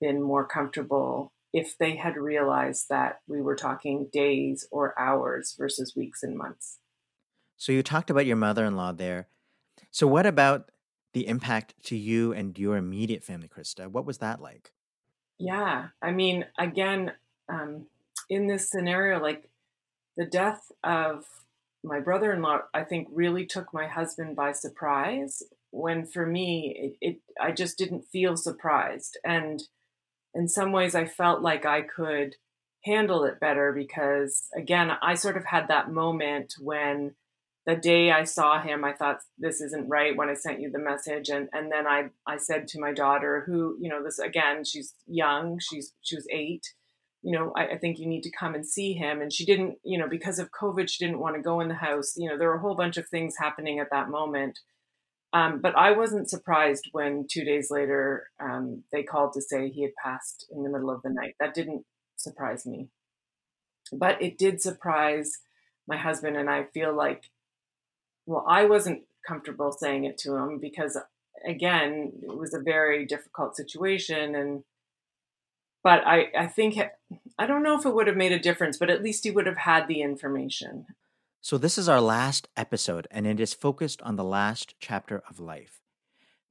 been 0.00 0.22
more 0.22 0.46
comfortable 0.46 1.32
if 1.52 1.76
they 1.78 1.96
had 1.96 2.16
realized 2.16 2.88
that 2.88 3.20
we 3.26 3.40
were 3.40 3.56
talking 3.56 4.08
days 4.12 4.66
or 4.70 4.98
hours 4.98 5.54
versus 5.58 5.96
weeks 5.96 6.22
and 6.22 6.36
months. 6.36 6.78
So 7.56 7.72
you 7.72 7.82
talked 7.82 8.10
about 8.10 8.26
your 8.26 8.36
mother 8.36 8.64
in 8.64 8.76
law 8.76 8.92
there. 8.92 9.28
So, 9.90 10.06
what 10.06 10.26
about 10.26 10.70
the 11.14 11.26
impact 11.26 11.74
to 11.84 11.96
you 11.96 12.32
and 12.32 12.56
your 12.58 12.76
immediate 12.76 13.24
family, 13.24 13.48
Christa? 13.48 13.88
What 13.88 14.04
was 14.04 14.18
that 14.18 14.40
like? 14.40 14.72
Yeah. 15.38 15.88
I 16.02 16.12
mean, 16.12 16.44
again, 16.58 17.12
um, 17.48 17.86
in 18.28 18.46
this 18.46 18.68
scenario, 18.68 19.20
like 19.20 19.48
the 20.16 20.26
death 20.26 20.70
of 20.84 21.24
my 21.84 22.00
brother-in-law 22.00 22.60
i 22.74 22.82
think 22.82 23.08
really 23.12 23.46
took 23.46 23.72
my 23.72 23.86
husband 23.86 24.34
by 24.34 24.52
surprise 24.52 25.42
when 25.70 26.04
for 26.04 26.26
me 26.26 26.96
it, 27.00 27.10
it, 27.10 27.20
i 27.40 27.52
just 27.52 27.78
didn't 27.78 28.08
feel 28.10 28.36
surprised. 28.36 29.18
And 29.24 29.62
in 30.34 30.48
some 30.48 30.72
ways 30.72 30.94
i 30.94 31.04
felt 31.06 31.42
like 31.42 31.64
i 31.64 31.82
could 31.82 32.36
handle 32.84 33.24
it 33.24 33.40
better 33.40 33.72
because 33.72 34.48
again 34.56 34.90
i 35.02 35.14
sort 35.14 35.36
of 35.36 35.44
had 35.44 35.68
that 35.68 35.90
moment 35.90 36.54
when 36.60 37.14
the 37.66 37.76
day 37.76 38.10
i 38.10 38.24
saw 38.24 38.60
him 38.60 38.84
i 38.84 38.92
thought 38.92 39.20
this 39.36 39.60
isn't 39.60 39.88
right 39.88 40.16
when 40.16 40.28
i 40.28 40.34
sent 40.34 40.60
you 40.60 40.70
the 40.70 40.78
message. 40.78 41.28
And 41.28 41.48
and 41.52 41.70
then 41.70 41.86
i 41.86 42.10
i 42.26 42.36
said 42.36 42.68
to 42.68 42.80
my 42.80 42.92
daughter 42.92 43.42
who 43.46 43.76
you 43.80 43.88
know 43.88 44.02
this 44.02 44.18
again 44.18 44.64
she's 44.64 44.94
young 45.06 45.58
she's 45.58 45.92
she 46.02 46.16
was 46.16 46.26
eight 46.30 46.72
you 47.22 47.36
know, 47.36 47.52
I, 47.56 47.68
I, 47.68 47.78
think 47.78 47.98
you 47.98 48.06
need 48.06 48.22
to 48.22 48.30
come 48.30 48.54
and 48.54 48.66
see 48.66 48.92
him. 48.92 49.20
And 49.20 49.32
she 49.32 49.44
didn't, 49.44 49.78
you 49.82 49.98
know, 49.98 50.08
because 50.08 50.38
of 50.38 50.50
COVID, 50.50 50.88
she 50.88 51.04
didn't 51.04 51.20
want 51.20 51.36
to 51.36 51.42
go 51.42 51.60
in 51.60 51.68
the 51.68 51.74
house. 51.74 52.14
You 52.16 52.28
know, 52.28 52.38
there 52.38 52.48
were 52.48 52.56
a 52.56 52.60
whole 52.60 52.76
bunch 52.76 52.96
of 52.96 53.08
things 53.08 53.34
happening 53.38 53.80
at 53.80 53.90
that 53.90 54.08
moment. 54.08 54.58
Um, 55.32 55.60
but 55.60 55.76
I 55.76 55.92
wasn't 55.92 56.30
surprised 56.30 56.88
when 56.92 57.26
two 57.30 57.44
days 57.44 57.70
later 57.70 58.28
um, 58.40 58.84
they 58.92 59.02
called 59.02 59.32
to 59.34 59.42
say 59.42 59.68
he 59.68 59.82
had 59.82 59.92
passed 60.02 60.46
in 60.50 60.62
the 60.62 60.70
middle 60.70 60.90
of 60.90 61.02
the 61.02 61.10
night. 61.10 61.34
That 61.38 61.54
didn't 61.54 61.84
surprise 62.16 62.64
me. 62.64 62.88
But 63.92 64.22
it 64.22 64.38
did 64.38 64.62
surprise 64.62 65.32
my 65.86 65.96
husband. 65.96 66.36
And 66.36 66.48
I 66.48 66.64
feel 66.72 66.94
like, 66.94 67.30
well, 68.26 68.44
I 68.48 68.64
wasn't 68.64 69.02
comfortable 69.26 69.72
saying 69.72 70.04
it 70.04 70.18
to 70.18 70.36
him 70.36 70.58
because, 70.60 70.96
again, 71.46 72.12
it 72.22 72.36
was 72.36 72.54
a 72.54 72.60
very 72.60 73.04
difficult 73.04 73.56
situation. 73.56 74.34
And 74.34 74.62
but 75.82 76.06
I, 76.06 76.28
I 76.36 76.46
think 76.46 76.78
I 77.38 77.46
don't 77.46 77.62
know 77.62 77.78
if 77.78 77.86
it 77.86 77.94
would 77.94 78.06
have 78.06 78.16
made 78.16 78.32
a 78.32 78.38
difference, 78.38 78.76
but 78.78 78.90
at 78.90 79.02
least 79.02 79.24
he 79.24 79.30
would 79.30 79.46
have 79.46 79.58
had 79.58 79.86
the 79.86 80.02
information. 80.02 80.86
So 81.40 81.56
this 81.56 81.78
is 81.78 81.88
our 81.88 82.00
last 82.00 82.48
episode, 82.56 83.06
and 83.10 83.26
it 83.26 83.38
is 83.38 83.54
focused 83.54 84.02
on 84.02 84.16
the 84.16 84.24
last 84.24 84.74
chapter 84.80 85.22
of 85.30 85.38
life. 85.38 85.80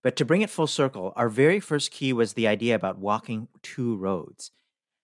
But 0.01 0.15
to 0.15 0.25
bring 0.25 0.41
it 0.41 0.49
full 0.49 0.67
circle, 0.67 1.11
our 1.15 1.27
very 1.27 1.59
first 1.59 1.91
key 1.91 2.13
was 2.13 2.33
the 2.33 2.47
idea 2.47 2.75
about 2.75 2.97
walking 2.97 3.49
two 3.61 3.97
roads, 3.97 4.51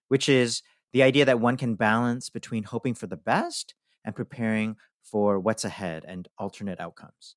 which 0.07 0.29
is 0.29 0.61
the 0.93 1.03
idea 1.03 1.25
that 1.25 1.39
one 1.39 1.57
can 1.57 1.75
balance 1.75 2.29
between 2.29 2.63
hoping 2.63 2.93
for 2.93 3.07
the 3.07 3.17
best 3.17 3.75
and 4.05 4.15
preparing 4.15 4.77
for 5.01 5.39
what's 5.39 5.65
ahead 5.65 6.05
and 6.07 6.29
alternate 6.37 6.79
outcomes. 6.79 7.35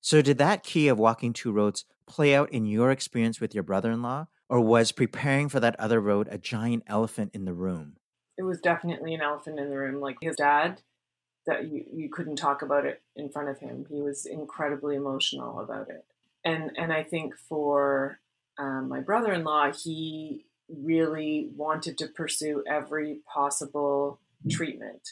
So, 0.00 0.22
did 0.22 0.38
that 0.38 0.62
key 0.62 0.88
of 0.88 0.98
walking 0.98 1.32
two 1.32 1.52
roads 1.52 1.84
play 2.06 2.34
out 2.34 2.50
in 2.50 2.66
your 2.66 2.90
experience 2.90 3.40
with 3.40 3.54
your 3.54 3.64
brother 3.64 3.90
in 3.90 4.02
law? 4.02 4.28
Or 4.48 4.60
was 4.60 4.92
preparing 4.92 5.48
for 5.48 5.60
that 5.60 5.78
other 5.78 6.00
road 6.00 6.28
a 6.30 6.38
giant 6.38 6.84
elephant 6.86 7.30
in 7.34 7.44
the 7.44 7.54
room? 7.54 7.96
It 8.36 8.42
was 8.42 8.60
definitely 8.60 9.14
an 9.14 9.20
elephant 9.20 9.58
in 9.58 9.70
the 9.70 9.78
room. 9.78 10.00
Like 10.00 10.16
his 10.20 10.36
dad, 10.36 10.82
that 11.46 11.68
you, 11.68 11.84
you 11.92 12.10
couldn't 12.10 12.36
talk 12.36 12.62
about 12.62 12.86
it 12.86 13.02
in 13.16 13.28
front 13.28 13.48
of 13.48 13.58
him. 13.58 13.86
He 13.88 14.00
was 14.00 14.26
incredibly 14.26 14.96
emotional 14.96 15.60
about 15.60 15.88
it. 15.88 16.04
And 16.44 16.72
and 16.76 16.92
I 16.92 17.02
think 17.02 17.34
for 17.48 18.20
um, 18.58 18.88
my 18.88 19.00
brother-in-law, 19.00 19.72
he 19.72 20.46
really 20.68 21.50
wanted 21.54 21.98
to 21.98 22.06
pursue 22.08 22.62
every 22.68 23.20
possible 23.32 24.20
treatment. 24.50 25.08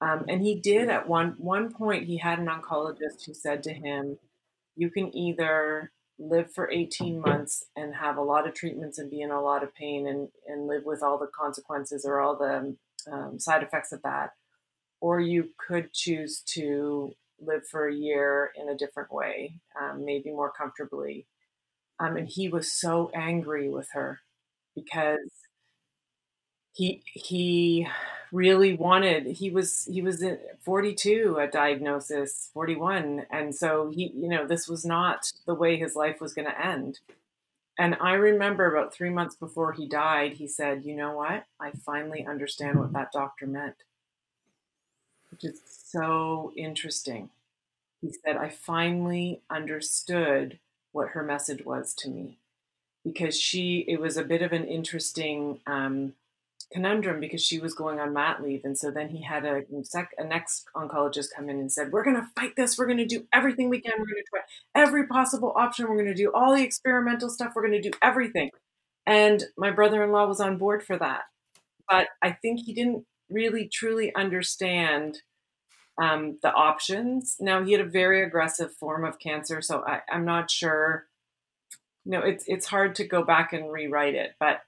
Um, 0.00 0.26
and 0.28 0.42
he 0.42 0.60
did 0.60 0.90
at 0.90 1.08
one 1.08 1.34
one 1.38 1.72
point. 1.72 2.04
He 2.04 2.18
had 2.18 2.38
an 2.38 2.46
oncologist 2.46 3.24
who 3.26 3.32
said 3.32 3.62
to 3.64 3.72
him, 3.72 4.18
"You 4.76 4.90
can 4.90 5.14
either 5.16 5.92
live 6.18 6.52
for 6.52 6.70
18 6.70 7.20
months 7.20 7.64
and 7.76 7.94
have 7.94 8.16
a 8.16 8.22
lot 8.22 8.46
of 8.46 8.54
treatments 8.54 8.98
and 8.98 9.10
be 9.10 9.20
in 9.20 9.30
a 9.30 9.40
lot 9.40 9.62
of 9.62 9.74
pain 9.74 10.06
and, 10.06 10.28
and 10.46 10.66
live 10.66 10.82
with 10.84 11.02
all 11.02 11.18
the 11.18 11.28
consequences 11.38 12.04
or 12.06 12.20
all 12.20 12.36
the 12.36 12.76
um, 13.10 13.38
side 13.38 13.62
effects 13.62 13.92
of 13.92 14.02
that. 14.02 14.30
Or 15.00 15.20
you 15.20 15.50
could 15.58 15.92
choose 15.92 16.42
to 16.54 17.12
live 17.38 17.66
for 17.70 17.86
a 17.86 17.94
year 17.94 18.50
in 18.56 18.68
a 18.68 18.76
different 18.76 19.12
way, 19.12 19.60
um, 19.80 20.04
maybe 20.04 20.30
more 20.30 20.50
comfortably. 20.50 21.26
Um, 22.00 22.16
and 22.16 22.28
he 22.28 22.48
was 22.48 22.72
so 22.72 23.10
angry 23.14 23.68
with 23.68 23.88
her 23.92 24.20
because 24.74 25.30
he 26.76 27.02
he 27.06 27.88
really 28.32 28.74
wanted 28.74 29.26
he 29.26 29.50
was 29.50 29.86
he 29.86 30.02
was 30.02 30.22
42 30.60 31.38
a 31.40 31.46
diagnosis 31.46 32.50
41 32.52 33.24
and 33.30 33.54
so 33.54 33.90
he 33.94 34.12
you 34.14 34.28
know 34.28 34.46
this 34.46 34.68
was 34.68 34.84
not 34.84 35.32
the 35.46 35.54
way 35.54 35.76
his 35.76 35.96
life 35.96 36.20
was 36.20 36.34
going 36.34 36.46
to 36.46 36.66
end. 36.66 36.98
And 37.78 37.96
i 38.00 38.12
remember 38.12 38.66
about 38.66 38.92
3 38.92 39.10
months 39.10 39.36
before 39.36 39.72
he 39.72 39.88
died 39.88 40.34
he 40.34 40.46
said 40.46 40.84
you 40.84 40.94
know 40.94 41.16
what? 41.16 41.44
I 41.58 41.70
finally 41.70 42.26
understand 42.26 42.78
what 42.78 42.92
that 42.92 43.12
doctor 43.12 43.46
meant. 43.46 43.76
Which 45.30 45.44
is 45.44 45.60
so 45.66 46.52
interesting. 46.56 47.30
He 48.02 48.12
said 48.12 48.36
i 48.36 48.50
finally 48.50 49.40
understood 49.48 50.58
what 50.92 51.10
her 51.10 51.22
message 51.22 51.64
was 51.64 51.94
to 51.94 52.10
me. 52.10 52.36
Because 53.02 53.40
she 53.40 53.86
it 53.88 53.98
was 53.98 54.18
a 54.18 54.24
bit 54.24 54.42
of 54.42 54.52
an 54.52 54.66
interesting 54.66 55.60
um, 55.66 56.12
conundrum 56.72 57.20
because 57.20 57.42
she 57.44 57.58
was 57.58 57.74
going 57.74 58.00
on 58.00 58.12
mat 58.12 58.42
leave. 58.42 58.62
And 58.64 58.76
so 58.76 58.90
then 58.90 59.08
he 59.08 59.22
had 59.22 59.44
a, 59.44 59.62
sec, 59.82 60.10
a 60.18 60.24
next 60.24 60.64
oncologist 60.74 61.28
come 61.34 61.48
in 61.48 61.58
and 61.58 61.70
said, 61.70 61.92
We're 61.92 62.04
going 62.04 62.16
to 62.16 62.28
fight 62.34 62.56
this. 62.56 62.76
We're 62.76 62.86
going 62.86 62.98
to 62.98 63.06
do 63.06 63.26
everything 63.32 63.68
we 63.68 63.80
can. 63.80 63.92
We're 63.92 64.06
going 64.06 64.22
to 64.22 64.30
try 64.30 64.40
every 64.74 65.06
possible 65.06 65.52
option. 65.56 65.88
We're 65.88 65.96
going 65.96 66.06
to 66.06 66.14
do 66.14 66.32
all 66.34 66.54
the 66.54 66.62
experimental 66.62 67.30
stuff. 67.30 67.52
We're 67.54 67.66
going 67.66 67.80
to 67.80 67.90
do 67.90 67.96
everything. 68.02 68.50
And 69.06 69.44
my 69.56 69.70
brother 69.70 70.02
in 70.02 70.10
law 70.10 70.26
was 70.26 70.40
on 70.40 70.58
board 70.58 70.82
for 70.82 70.98
that. 70.98 71.22
But 71.88 72.08
I 72.20 72.32
think 72.32 72.60
he 72.60 72.74
didn't 72.74 73.04
really 73.30 73.68
truly 73.68 74.14
understand 74.14 75.18
um, 76.00 76.38
the 76.42 76.52
options. 76.52 77.36
Now, 77.40 77.64
he 77.64 77.72
had 77.72 77.80
a 77.80 77.88
very 77.88 78.22
aggressive 78.22 78.74
form 78.74 79.04
of 79.04 79.18
cancer. 79.18 79.62
So 79.62 79.84
I, 79.86 80.00
I'm 80.10 80.24
not 80.24 80.50
sure. 80.50 81.06
Know, 82.04 82.20
it's 82.20 82.44
it's 82.46 82.66
hard 82.66 82.94
to 82.96 83.04
go 83.04 83.24
back 83.24 83.52
and 83.52 83.72
rewrite 83.72 84.14
it, 84.14 84.36
but 84.38 84.60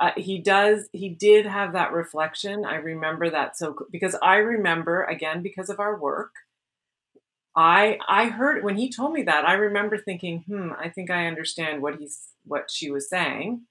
uh, 0.00 0.12
he 0.16 0.38
does 0.38 0.88
he 0.92 1.08
did 1.08 1.46
have 1.46 1.72
that 1.72 1.92
reflection. 1.92 2.64
I 2.64 2.76
remember 2.76 3.30
that 3.30 3.56
so 3.56 3.76
because 3.90 4.16
i 4.22 4.36
remember 4.36 5.04
again 5.04 5.42
because 5.42 5.70
of 5.70 5.80
our 5.80 5.98
work 5.98 6.32
i 7.56 7.98
i 8.08 8.26
heard 8.26 8.62
when 8.62 8.76
he 8.76 8.90
told 8.90 9.12
me 9.12 9.22
that 9.22 9.44
i 9.48 9.54
remember 9.54 9.98
thinking 9.98 10.44
hmm 10.46 10.70
i 10.78 10.88
think 10.88 11.10
i 11.10 11.26
understand 11.26 11.82
what 11.82 11.96
he's 11.98 12.28
what 12.44 12.70
she 12.70 12.90
was 12.90 13.08
saying. 13.08 13.62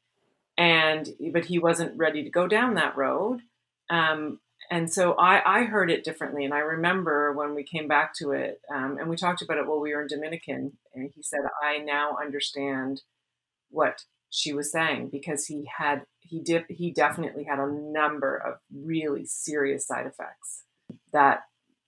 And 0.57 1.09
but 1.31 1.45
he 1.45 1.59
wasn't 1.59 1.97
ready 1.97 2.23
to 2.23 2.29
go 2.29 2.47
down 2.47 2.75
that 2.75 2.97
road. 2.97 3.41
Um, 3.89 4.39
and 4.69 4.91
so 4.91 5.13
I, 5.13 5.61
I 5.61 5.63
heard 5.63 5.89
it 5.89 6.03
differently 6.03 6.43
and 6.43 6.53
i 6.53 6.59
remember 6.59 7.31
when 7.31 7.55
we 7.55 7.63
came 7.63 7.87
back 7.87 8.13
to 8.15 8.31
it 8.31 8.59
um, 8.73 8.97
and 8.99 9.09
we 9.09 9.15
talked 9.15 9.41
about 9.41 9.57
it 9.57 9.65
while 9.67 9.79
we 9.79 9.93
were 9.93 10.01
in 10.01 10.07
dominican 10.07 10.73
and 10.93 11.09
he 11.15 11.23
said 11.23 11.39
i 11.63 11.77
now 11.77 12.17
understand 12.21 13.01
what 13.69 14.03
she 14.29 14.53
was 14.53 14.71
saying 14.71 15.09
because 15.11 15.45
he 15.45 15.67
had 15.77 16.03
he 16.19 16.41
did 16.41 16.65
he 16.69 16.91
definitely 16.91 17.43
had 17.43 17.59
a 17.59 17.71
number 17.71 18.35
of 18.35 18.55
really 18.73 19.25
serious 19.25 19.87
side 19.87 20.05
effects 20.05 20.63
that 21.13 21.41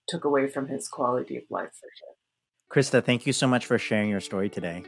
took 0.08 0.24
away 0.24 0.48
from 0.48 0.68
his 0.68 0.88
quality 0.88 1.36
of 1.36 1.44
life 1.50 1.70
for 1.78 1.88
sure. 1.96 2.14
Christa, 2.72 3.04
thank 3.04 3.26
you 3.26 3.32
so 3.32 3.46
much 3.46 3.66
for 3.66 3.78
sharing 3.78 4.10
your 4.10 4.20
story 4.20 4.48
today. 4.48 4.84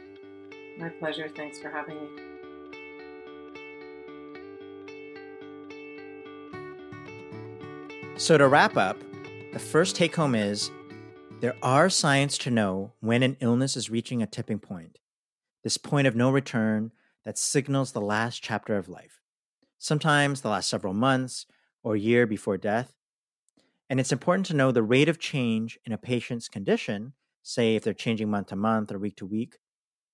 My 0.77 0.89
pleasure. 0.89 1.29
Thanks 1.35 1.59
for 1.59 1.69
having 1.69 1.95
me. 1.95 2.07
So, 8.15 8.37
to 8.37 8.47
wrap 8.47 8.77
up, 8.77 8.97
the 9.51 9.59
first 9.59 9.95
take 9.95 10.15
home 10.15 10.33
is 10.35 10.71
there 11.41 11.55
are 11.61 11.89
signs 11.89 12.37
to 12.39 12.49
know 12.49 12.93
when 13.01 13.21
an 13.21 13.37
illness 13.39 13.75
is 13.75 13.89
reaching 13.89 14.21
a 14.21 14.27
tipping 14.27 14.59
point, 14.59 14.99
this 15.63 15.77
point 15.77 16.07
of 16.07 16.15
no 16.15 16.31
return 16.31 16.91
that 17.25 17.37
signals 17.37 17.91
the 17.91 18.01
last 18.01 18.41
chapter 18.41 18.77
of 18.77 18.89
life, 18.89 19.21
sometimes 19.77 20.41
the 20.41 20.49
last 20.49 20.69
several 20.69 20.93
months 20.93 21.45
or 21.83 21.95
year 21.95 22.25
before 22.25 22.57
death. 22.57 22.93
And 23.89 23.99
it's 23.99 24.11
important 24.11 24.45
to 24.47 24.55
know 24.55 24.71
the 24.71 24.83
rate 24.83 25.09
of 25.09 25.19
change 25.19 25.77
in 25.85 25.91
a 25.91 25.97
patient's 25.97 26.47
condition, 26.47 27.13
say 27.41 27.75
if 27.75 27.83
they're 27.83 27.93
changing 27.93 28.29
month 28.29 28.47
to 28.47 28.55
month 28.55 28.91
or 28.91 28.99
week 28.99 29.17
to 29.17 29.25
week. 29.25 29.57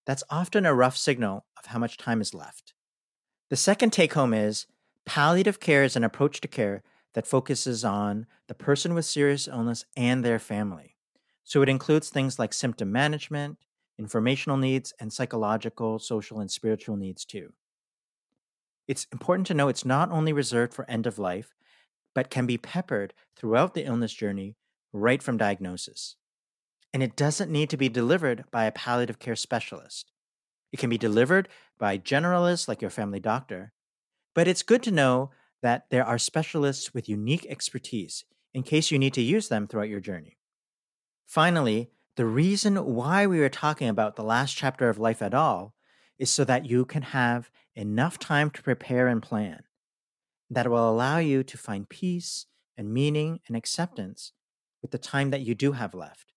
That's 0.05 0.23
often 0.29 0.65
a 0.65 0.73
rough 0.73 0.97
signal 0.97 1.45
of 1.57 1.67
how 1.67 1.79
much 1.79 1.97
time 1.97 2.21
is 2.21 2.33
left. 2.33 2.73
The 3.49 3.55
second 3.55 3.91
take 3.91 4.13
home 4.13 4.33
is 4.33 4.65
palliative 5.05 5.59
care 5.59 5.83
is 5.83 5.95
an 5.95 6.03
approach 6.03 6.41
to 6.41 6.47
care 6.47 6.83
that 7.13 7.27
focuses 7.27 7.83
on 7.83 8.25
the 8.47 8.53
person 8.53 8.93
with 8.93 9.05
serious 9.05 9.47
illness 9.47 9.85
and 9.95 10.23
their 10.23 10.39
family. 10.39 10.95
So 11.43 11.61
it 11.61 11.69
includes 11.69 12.09
things 12.09 12.37
like 12.37 12.53
symptom 12.53 12.91
management, 12.91 13.57
informational 13.99 14.57
needs, 14.57 14.93
and 14.99 15.11
psychological, 15.13 15.99
social, 15.99 16.39
and 16.39 16.49
spiritual 16.49 16.95
needs 16.95 17.25
too. 17.25 17.53
It's 18.87 19.05
important 19.11 19.45
to 19.47 19.53
know 19.53 19.67
it's 19.67 19.85
not 19.85 20.09
only 20.09 20.33
reserved 20.33 20.73
for 20.73 20.89
end 20.89 21.05
of 21.05 21.19
life, 21.19 21.53
but 22.15 22.31
can 22.31 22.47
be 22.47 22.57
peppered 22.57 23.13
throughout 23.35 23.75
the 23.75 23.85
illness 23.85 24.13
journey 24.13 24.55
right 24.91 25.21
from 25.21 25.37
diagnosis. 25.37 26.15
And 26.91 27.03
it 27.03 27.15
doesn't 27.15 27.51
need 27.51 27.69
to 27.69 27.77
be 27.77 27.89
delivered 27.89 28.45
by 28.51 28.65
a 28.65 28.71
palliative 28.71 29.19
care 29.19 29.35
specialist. 29.35 30.11
It 30.71 30.79
can 30.79 30.89
be 30.89 30.97
delivered 30.97 31.49
by 31.77 31.99
generalists 31.99 32.67
like 32.67 32.81
your 32.81 32.89
family 32.89 33.19
doctor, 33.19 33.73
but 34.33 34.47
it's 34.47 34.63
good 34.63 34.81
to 34.83 34.91
know 34.91 35.31
that 35.61 35.85
there 35.91 36.05
are 36.05 36.17
specialists 36.17 36.93
with 36.93 37.09
unique 37.09 37.45
expertise 37.47 38.23
in 38.53 38.63
case 38.63 38.89
you 38.89 38.97
need 38.97 39.13
to 39.13 39.21
use 39.21 39.49
them 39.49 39.67
throughout 39.67 39.89
your 39.89 39.99
journey. 39.99 40.37
Finally, 41.27 41.91
the 42.19 42.25
reason 42.25 42.75
why 42.75 43.25
we 43.25 43.39
are 43.39 43.47
talking 43.47 43.87
about 43.87 44.17
the 44.17 44.23
last 44.23 44.53
chapter 44.53 44.89
of 44.89 44.99
life 44.99 45.21
at 45.21 45.33
all 45.33 45.73
is 46.17 46.29
so 46.29 46.43
that 46.43 46.65
you 46.65 46.83
can 46.83 47.01
have 47.01 47.49
enough 47.77 48.19
time 48.19 48.49
to 48.49 48.61
prepare 48.61 49.07
and 49.07 49.23
plan. 49.23 49.63
That 50.49 50.69
will 50.69 50.89
allow 50.89 51.19
you 51.19 51.43
to 51.43 51.57
find 51.57 51.87
peace 51.87 52.45
and 52.77 52.93
meaning 52.93 53.39
and 53.47 53.55
acceptance 53.55 54.33
with 54.81 54.91
the 54.91 54.97
time 54.97 55.29
that 55.29 55.43
you 55.43 55.55
do 55.55 55.71
have 55.71 55.93
left 55.93 56.33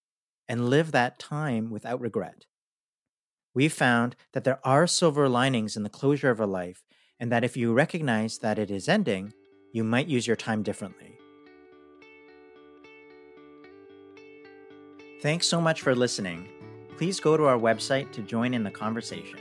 and 0.47 0.71
live 0.71 0.93
that 0.93 1.19
time 1.19 1.69
without 1.69 2.01
regret. 2.01 2.47
We've 3.53 3.73
found 3.73 4.15
that 4.35 4.45
there 4.45 4.61
are 4.63 4.87
silver 4.87 5.29
linings 5.29 5.77
in 5.77 5.83
the 5.83 5.91
closure 5.91 6.31
of 6.31 6.39
a 6.39 6.47
life, 6.47 6.85
and 7.19 7.33
that 7.33 7.43
if 7.43 7.57
you 7.57 7.73
recognize 7.73 8.39
that 8.39 8.57
it 8.57 8.71
is 8.71 8.89
ending, 8.89 9.33
you 9.73 9.83
might 9.83 10.07
use 10.07 10.29
your 10.29 10.37
time 10.37 10.63
differently. 10.63 11.19
Thanks 15.23 15.47
so 15.47 15.61
much 15.61 15.83
for 15.83 15.95
listening. 15.95 16.49
Please 16.97 17.21
go 17.21 17.37
to 17.37 17.45
our 17.45 17.57
website 17.57 18.11
to 18.11 18.23
join 18.23 18.55
in 18.55 18.65
the 18.65 18.73
conversation. 18.73 19.39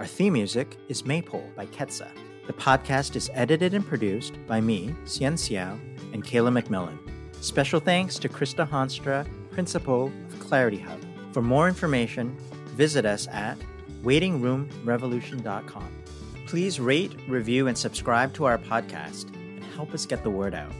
Our 0.00 0.06
theme 0.06 0.32
music 0.32 0.76
is 0.88 1.04
Maypole 1.04 1.48
by 1.54 1.66
Ketsa. 1.66 2.08
The 2.48 2.52
podcast 2.52 3.14
is 3.14 3.30
edited 3.34 3.74
and 3.74 3.86
produced 3.86 4.44
by 4.48 4.60
me, 4.60 4.92
Hsien 5.04 5.34
Seow, 5.34 5.78
and 6.12 6.24
Kayla 6.24 6.60
McMillan. 6.60 6.98
Special 7.40 7.78
thanks 7.78 8.18
to 8.18 8.28
Christa 8.28 8.68
Honstra, 8.68 9.24
Principal 9.52 10.06
of 10.06 10.40
Clarity 10.40 10.78
Hub. 10.78 10.98
For 11.30 11.40
more 11.40 11.68
information, 11.68 12.36
visit 12.74 13.06
us 13.06 13.28
at 13.28 13.56
waitingroomrevolution.com. 14.02 15.88
Please 16.48 16.80
rate, 16.80 17.14
review, 17.28 17.68
and 17.68 17.78
subscribe 17.78 18.34
to 18.34 18.46
our 18.46 18.58
podcast 18.58 19.32
and 19.32 19.62
help 19.76 19.94
us 19.94 20.06
get 20.06 20.24
the 20.24 20.30
word 20.30 20.56
out. 20.56 20.72